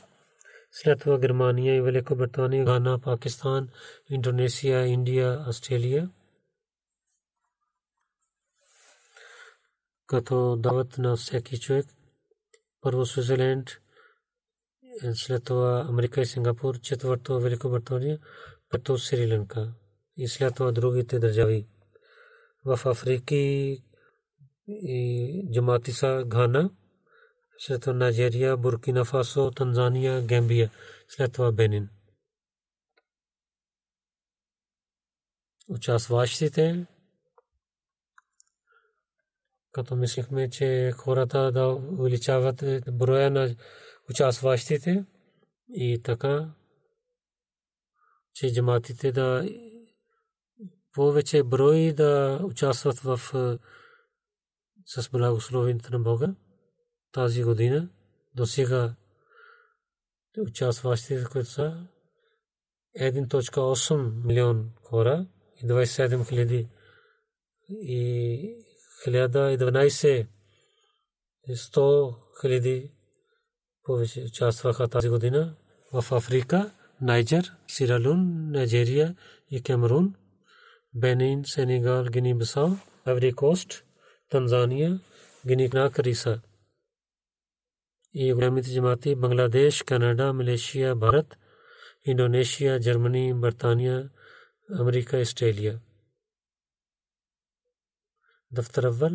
след 0.71 0.99
това 0.99 1.19
Германия 1.19 1.75
и 1.75 1.81
Великобритания, 1.81 2.65
Гана, 2.65 2.99
Пакистан, 2.99 3.69
Индонезия, 4.09 4.85
Индия, 4.85 5.43
Австралия. 5.47 6.09
Като 10.05 10.55
дават 10.55 10.97
на 10.97 11.15
всеки 11.15 11.59
човек. 11.59 11.85
Първо 12.81 13.05
Свизерленд, 13.05 13.69
след 15.13 15.43
това 15.43 15.85
Америка 15.89 16.21
и 16.21 16.25
Сингапур, 16.25 16.79
четвърто 16.79 17.39
Великобритания, 17.39 18.19
пето 18.69 18.97
Сри 18.97 19.31
Ланка 19.31 19.73
и 20.17 20.27
след 20.27 20.55
това 20.55 20.71
другите 20.71 21.19
държави. 21.19 21.67
В 22.65 22.79
Африки 22.85 23.83
и 24.67 25.49
джамати 25.53 25.91
са 25.91 26.23
Гана, 26.27 26.71
след 27.57 27.81
това 27.81 27.93
Найджерия, 27.93 28.57
Буркина 28.57 29.05
Фасо, 29.05 29.51
Танзания, 29.51 30.21
Гамбия, 30.21 30.71
след 31.07 31.33
това 31.33 31.51
Бенин. 31.51 31.89
Участващите 35.69 36.85
като 39.71 39.95
мислихме, 39.95 40.49
че 40.49 40.91
хората 40.97 41.51
да 41.51 41.67
увеличават 41.67 42.63
броя 42.91 43.31
на 43.31 43.55
участващите 44.09 45.05
и 45.69 46.01
така, 46.03 46.49
че 48.37 48.53
джаматите 48.53 49.11
да 49.11 49.49
повече 50.93 51.43
брой 51.43 51.93
да 51.93 52.39
участват 52.43 52.99
в 52.99 53.19
с 54.85 55.09
благословението 55.09 55.91
на 55.91 55.99
Бога 55.99 56.35
тази 57.11 57.43
година. 57.43 57.89
До 58.35 58.45
сега 58.45 58.95
участващите, 60.37 61.23
които 61.31 61.49
са 61.49 61.87
1.8 62.99 64.25
милион 64.25 64.71
хора 64.83 65.27
и 65.63 65.67
27 65.67 66.29
хиляди 66.29 66.69
и 67.69 68.65
1012 69.07 70.27
100 71.49 72.15
хиляди 72.41 72.91
повече 73.83 74.23
участваха 74.27 74.87
тази 74.87 75.09
година 75.09 75.55
в 75.93 76.11
Африка, 76.11 76.76
نائجر، 77.01 77.41
سیرالون، 77.69 78.51
نائجیریا، 78.51 79.07
یہ 79.51 79.59
کیمرون، 79.59 80.13
بینین، 81.01 81.43
سینیگال، 81.43 82.05
گنی 82.15 82.33
بساؤ 82.33 82.67
ایوری 83.05 83.31
کوسٹ، 83.31 83.69
تنزانیہ، 84.31 84.89
گنی 85.49 85.67
کنا 85.67 85.87
کریسا 85.87 86.33
یہ 88.13 88.33
غلامی 88.33 88.61
جماعتی 88.61 89.15
بنگلہ 89.15 89.47
دیش 89.47 89.83
کینیڈا، 89.83 90.31
ملیشیا، 90.31 90.93
بھارت، 90.93 91.35
انڈونیشیا، 92.05 92.77
جرمنی، 92.77 93.33
برطانیہ، 93.33 93.95
امریکہ 94.79 95.15
آسٹریلیا 95.15 95.73
دفتر 98.57 98.83
اول۔ 98.83 99.13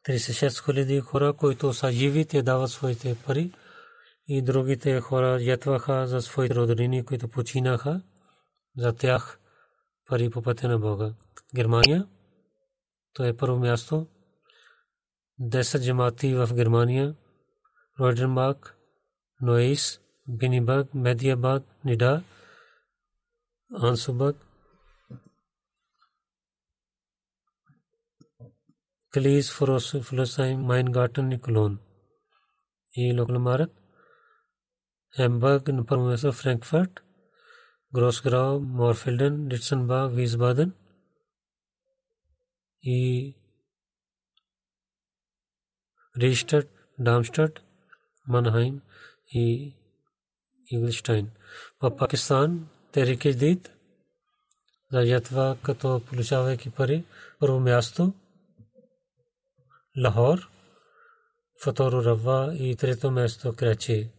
36 0.05 0.65
хиляди 0.65 1.01
хора, 1.01 1.33
които 1.33 1.73
са 1.73 1.93
живи, 1.93 2.25
те 2.25 2.43
дават 2.43 2.71
своите 2.71 3.17
пари. 3.27 3.53
И 4.29 4.43
другите 4.43 5.01
хора 5.01 5.39
ятваха 5.41 6.07
за 6.07 6.23
своите 6.23 6.55
роднини, 6.55 7.05
които 7.05 7.29
починаха 7.29 8.03
за 8.77 8.93
тях 8.93 9.39
пари 10.09 10.31
по 10.31 10.43
пътя 10.43 10.69
на 10.69 10.79
Бога. 10.79 11.15
Германия, 11.55 12.07
то 13.13 13.25
е 13.25 13.37
първо 13.37 13.59
място. 13.59 14.07
10 15.41 15.85
джамати 15.85 16.35
в 16.35 16.49
Германия, 16.55 17.15
Ройденбак, 18.01 18.77
Ноис, 19.41 20.01
Бинибак, 20.29 20.95
Медиабад, 20.95 21.63
Нида– 21.85 22.23
آن 23.71 23.97
سبق 23.97 24.45
کلیز 29.13 29.51
فروس 29.51 29.95
فلوسائم 30.09 30.63
مائن 30.67 30.87
گارٹن 30.95 31.39
کلون 31.39 31.77
یہ 32.95 33.13
لوکل 33.13 33.37
عمارت۔ 33.37 33.73
ہیمبرگ 35.15 35.71
پروفیسر 35.89 36.31
فرینکفرٹ 36.41 37.01
گروس 37.93 38.25
گراو 38.25 38.59
مورفیلڈن 38.79 39.35
ڈٹسن 39.49 39.87
باغ 39.87 40.15
ویز 40.15 40.37
بادن 40.43 40.71
یہ 42.85 43.33
ریشٹرٹ 46.15 46.67
ڈامسٹٹ 46.99 47.59
منہائم، 48.27 48.79
یہ 49.35 49.71
انگلشٹائن 50.67 51.27
و 51.83 51.91
پاکستان 51.99 52.65
Терик 52.93 53.37
Дид 53.37 53.73
за 54.93 55.03
ятва 55.03 55.57
като 55.63 56.01
получавайки 56.07 56.71
пари 56.71 57.05
първо 57.41 57.61
място 57.61 58.13
Лахор, 60.05 60.51
второ 61.63 62.05
Рава 62.05 62.57
и 62.59 62.77
трето 62.77 63.11
място 63.11 63.53
Крачи 63.57 64.11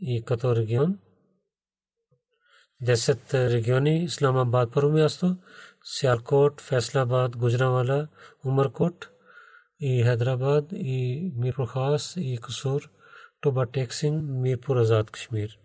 и 0.00 0.22
като 0.24 0.56
регион. 0.56 0.98
Десет 2.80 3.34
региони 3.34 4.04
Исламабад 4.04 4.72
първо 4.72 4.92
място, 4.92 5.36
Сиалкот, 5.84 6.60
Феслабад, 6.60 7.36
Гуджравала, 7.36 8.08
Умаркот– 8.44 9.10
и 9.80 10.02
Хайдерабад 10.02 10.64
и 10.72 11.32
Мирпур 11.36 11.66
Хас 11.66 12.14
и 12.16 12.38
Кусур, 12.38 12.90
Тоба 13.40 13.66
Тексинг, 13.66 14.22
Мирпур 14.22 14.76
Азад 14.76 15.10
Кашмир. 15.10 15.58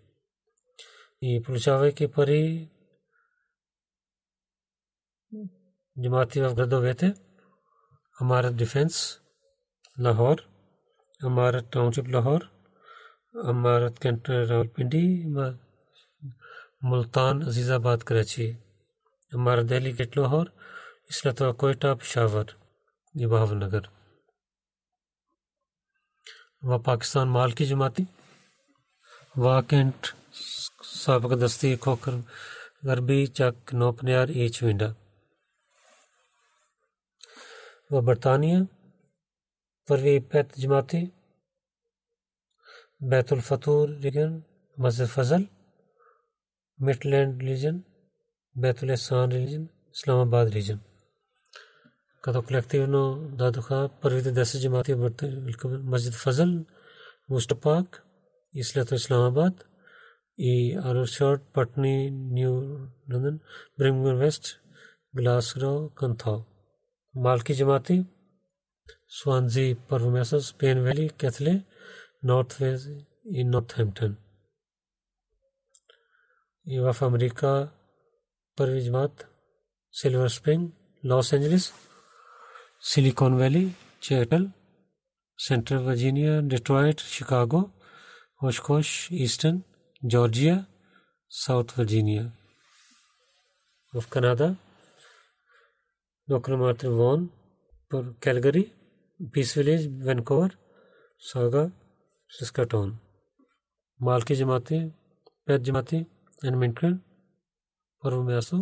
И 1.21 1.41
получавайки 1.41 2.07
пари 2.07 2.69
جماعتی 5.97 6.41
в 6.41 6.55
градовете, 6.55 7.15
Амарат 8.19 8.55
Дефенс, 8.55 9.21
Лахор, 9.99 10.47
Амарат 11.23 11.69
Тауншип 11.69 12.07
Лахор, 12.13 12.49
Амарат 13.33 13.99
Кент 13.99 14.29
Равалпинди, 14.29 15.27
Мултан 16.81 17.41
Азизабад 17.43 18.03
Карачи, 18.03 18.57
Амарат 19.33 19.67
Дели 19.67 19.93
Гет 19.93 20.17
Лахор, 20.17 20.47
след 21.09 21.37
това 21.37 21.53
Койта 21.53 21.97
Пешавър 21.97 22.57
и 23.15 23.27
Бахавнагър 23.27 23.89
в 26.63 26.83
Пакистан 26.83 27.29
малки 27.29 27.65
жамати 30.95 31.19
Вакент 31.19 31.39
Сабак 31.39 31.39
Дасти 31.39 31.77
Кокър 31.79 32.13
Гарби 32.85 33.27
Чак 33.27 33.73
Нопняр 33.73 34.27
и 34.27 34.51
Чвинда 34.51 34.95
в 37.91 38.01
Британия 38.01 38.67
първи 39.87 40.27
пет 40.29 40.59
джамати 40.59 41.11
Бетул 43.01 43.41
Фатур 43.41 43.89
регион 44.03 44.43
Масjid 44.79 45.07
Фазал 45.07 45.47
Midland 46.81 47.37
region 47.37 47.81
Бетул 48.55 48.89
Ehsan 48.89 49.29
region 49.29 49.67
Islamabad 49.93 50.49
region 50.53 50.79
като 52.21 52.41
колективно 52.41 53.29
дадоха 53.33 53.89
първите 54.01 54.33
10 54.33 54.61
джамати 54.61 54.93
в 54.93 55.09
Масjid 55.09 56.13
Фазл, 56.13 56.65
Мустапак 57.29 58.03
и 58.53 58.63
след 58.63 58.91
Исламабад 58.91 59.64
и 60.37 60.73
Арушот, 60.75 61.41
Патни, 61.53 62.09
Нью 62.09 62.89
Лондон, 63.11 63.39
Брингман 63.77 64.17
Вест, 64.17 64.59
Гласгоw, 65.15 65.93
Кантау. 65.93 66.45
Малки 67.15 67.55
джамати 67.55 68.05
Сванзи 69.09 69.77
първо 69.89 70.11
място, 70.11 70.41
Спейн 70.41 70.81
Вели, 70.83 71.09
Кетле, 71.09 71.65
Норт 72.23 72.53
Вест 72.53 72.89
и 73.25 73.43
Нортхемптън. 73.43 74.17
И 76.65 76.79
в 76.79 76.95
Америка 77.01 77.71
първи 78.55 78.85
джамат 78.85 79.27
Силвер 79.91 80.29
Спринг, 80.29 80.73
Лос 81.05 81.33
Анджелес, 81.33 81.73
Silicon 82.83 83.33
Valley, 83.35 83.69
Seattle, 84.01 84.51
Central 85.47 85.81
Virginia, 85.89 86.41
Detroit, 86.41 86.99
Chicago, 86.99 87.59
Oshkosh, 88.41 89.11
Eastern, 89.11 89.63
جارجیا، 90.10 90.54
ساؤتھ 91.30 91.72
ورجینیا۔ 91.78 92.22
آف 93.94 94.08
کناڈا 94.10 94.48
ڈاکٹر 96.28 96.56
مارتن 96.56 96.88
وان 96.88 97.26
پر 97.90 98.02
کیلگری 98.20 98.64
پیس 99.32 99.56
ولیج 99.56 99.82
وینکوور، 100.06 100.50
ساگا، 101.32 101.64
سسکاٹون۔ 102.36 102.88
مالکی 104.00 104.34
جماعتیں 104.34 104.88
پید 105.46 105.60
جماعتیں، 105.66 106.02
ایڈمنٹن 106.42 106.96
پرو 108.00 108.22
میاسو 108.22 108.56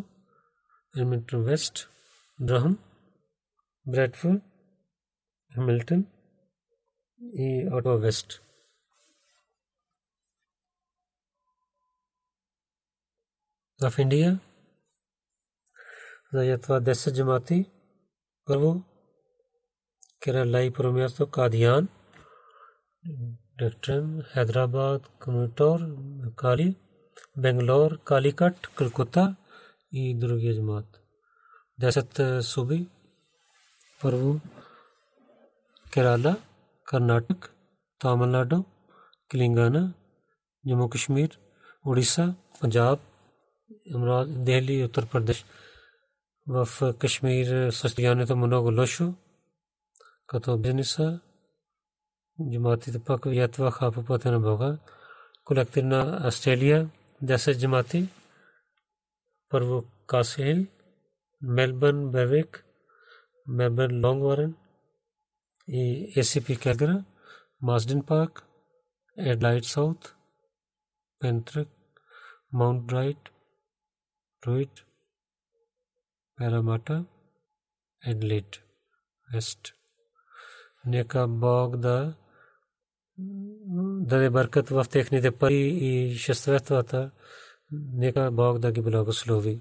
ایڈمنٹن 0.95 1.37
ویسٹ 1.37 1.87
ڈرہم 2.39 2.75
بریڈفر 3.93 4.35
ہیملٹن، 5.57 6.01
ای، 7.39 7.77
آٹوا 7.77 7.95
ویسٹ۔ 7.95 8.29
В 13.83 13.99
Индия 13.99 14.41
за 16.33 16.59
това 16.63 16.81
10 16.81 17.15
джамати 17.15 17.71
първо 18.45 18.83
Керала 20.21 20.63
и 20.63 20.73
първо 20.73 20.93
място 20.93 21.31
Кадиян 21.31 21.89
Директор 23.59 24.03
Хайдрабад, 24.23 25.09
Комутор, 25.21 25.81
Кали, 26.37 26.77
Бенгалор, 27.37 27.99
Каликат, 28.05 28.67
Калкута 28.67 29.37
и 29.93 30.19
другия 30.19 30.55
джамат. 30.55 31.01
Десет 31.79 32.21
суби. 32.41 32.89
Първо 34.01 34.41
Керала, 35.93 36.37
Карнатак, 36.85 37.55
Тамилнаду, 37.99 38.65
Телангана, 39.29 39.95
Jammu 43.93 44.07
Kashmir, 44.07 44.25
Odisha, 44.25 44.27
Punjab, 44.27 44.45
Delhi, 44.45 44.83
Uttar 44.89 45.07
Pradesh. 45.07 45.45
В 46.47 46.69
Кашмир 46.99 47.71
състоянието 47.71 48.37
много 48.37 48.73
лошо, 48.73 49.15
като 50.27 50.59
бизнеса, 50.59 51.21
джаматите 52.53 52.99
пак 52.99 53.27
ятваха 53.27 53.93
по 53.93 54.05
пътя 54.05 54.33
на 54.33 54.41
Бога. 54.41 54.79
Колектив 55.45 55.85
на 55.85 56.21
Австралия, 56.27 56.91
10 57.25 57.61
джамати. 57.61 58.09
Първо 59.49 59.85
Касел, 60.07 60.67
Мелбърн, 61.43 62.11
Бевик, 62.11 62.65
Мелбърн, 63.47 64.05
Лонгварен 64.05 64.57
и 65.69 66.15
ACP 66.17 66.63
Кегра, 66.63 67.05
Масдин 67.63 68.03
Парк, 68.03 68.45
Adelaide 69.19 69.65
South, 69.65 70.13
Pentrek, 71.23 71.69
Mount 72.55 73.34
Bright, 74.45 74.55
Druid, 74.57 74.69
Parramatta, 76.39 77.05
Adelaide 78.07 78.59
West. 79.35 79.73
Нека 80.87 81.29
Бог 81.29 81.77
да 81.77 82.15
даде 84.07 84.31
бъркат 84.31 84.69
в 84.69 84.87
техните 84.91 85.31
пари 85.31 85.79
и 85.81 86.15
шествествата. 86.15 87.11
Нека 87.73 88.31
Бог 88.31 88.59
да 88.59 88.73
ги 88.73 88.83
благослови. 88.83 89.61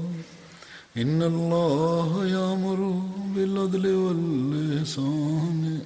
إن 0.97 1.21
الله 1.21 2.25
يأمر 2.27 3.01
بالعدل 3.35 3.95
واللسان 3.95 5.79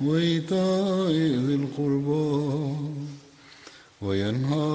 وإيتاء 0.00 1.12
ذي 1.46 1.54
القربى 1.54 2.74
وينهى 4.02 4.68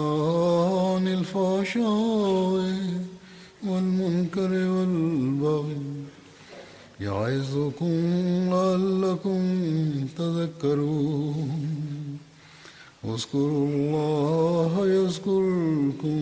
عن 0.96 1.08
الفحشاء 1.08 2.66
والمنكر 3.68 4.52
والبغي 4.52 5.78
يعظكم 7.02 7.94
لعلكم 8.50 9.42
تذكرون 10.18 11.50
واذكروا 13.04 13.68
الله 13.68 14.88
يذكركم 14.88 16.22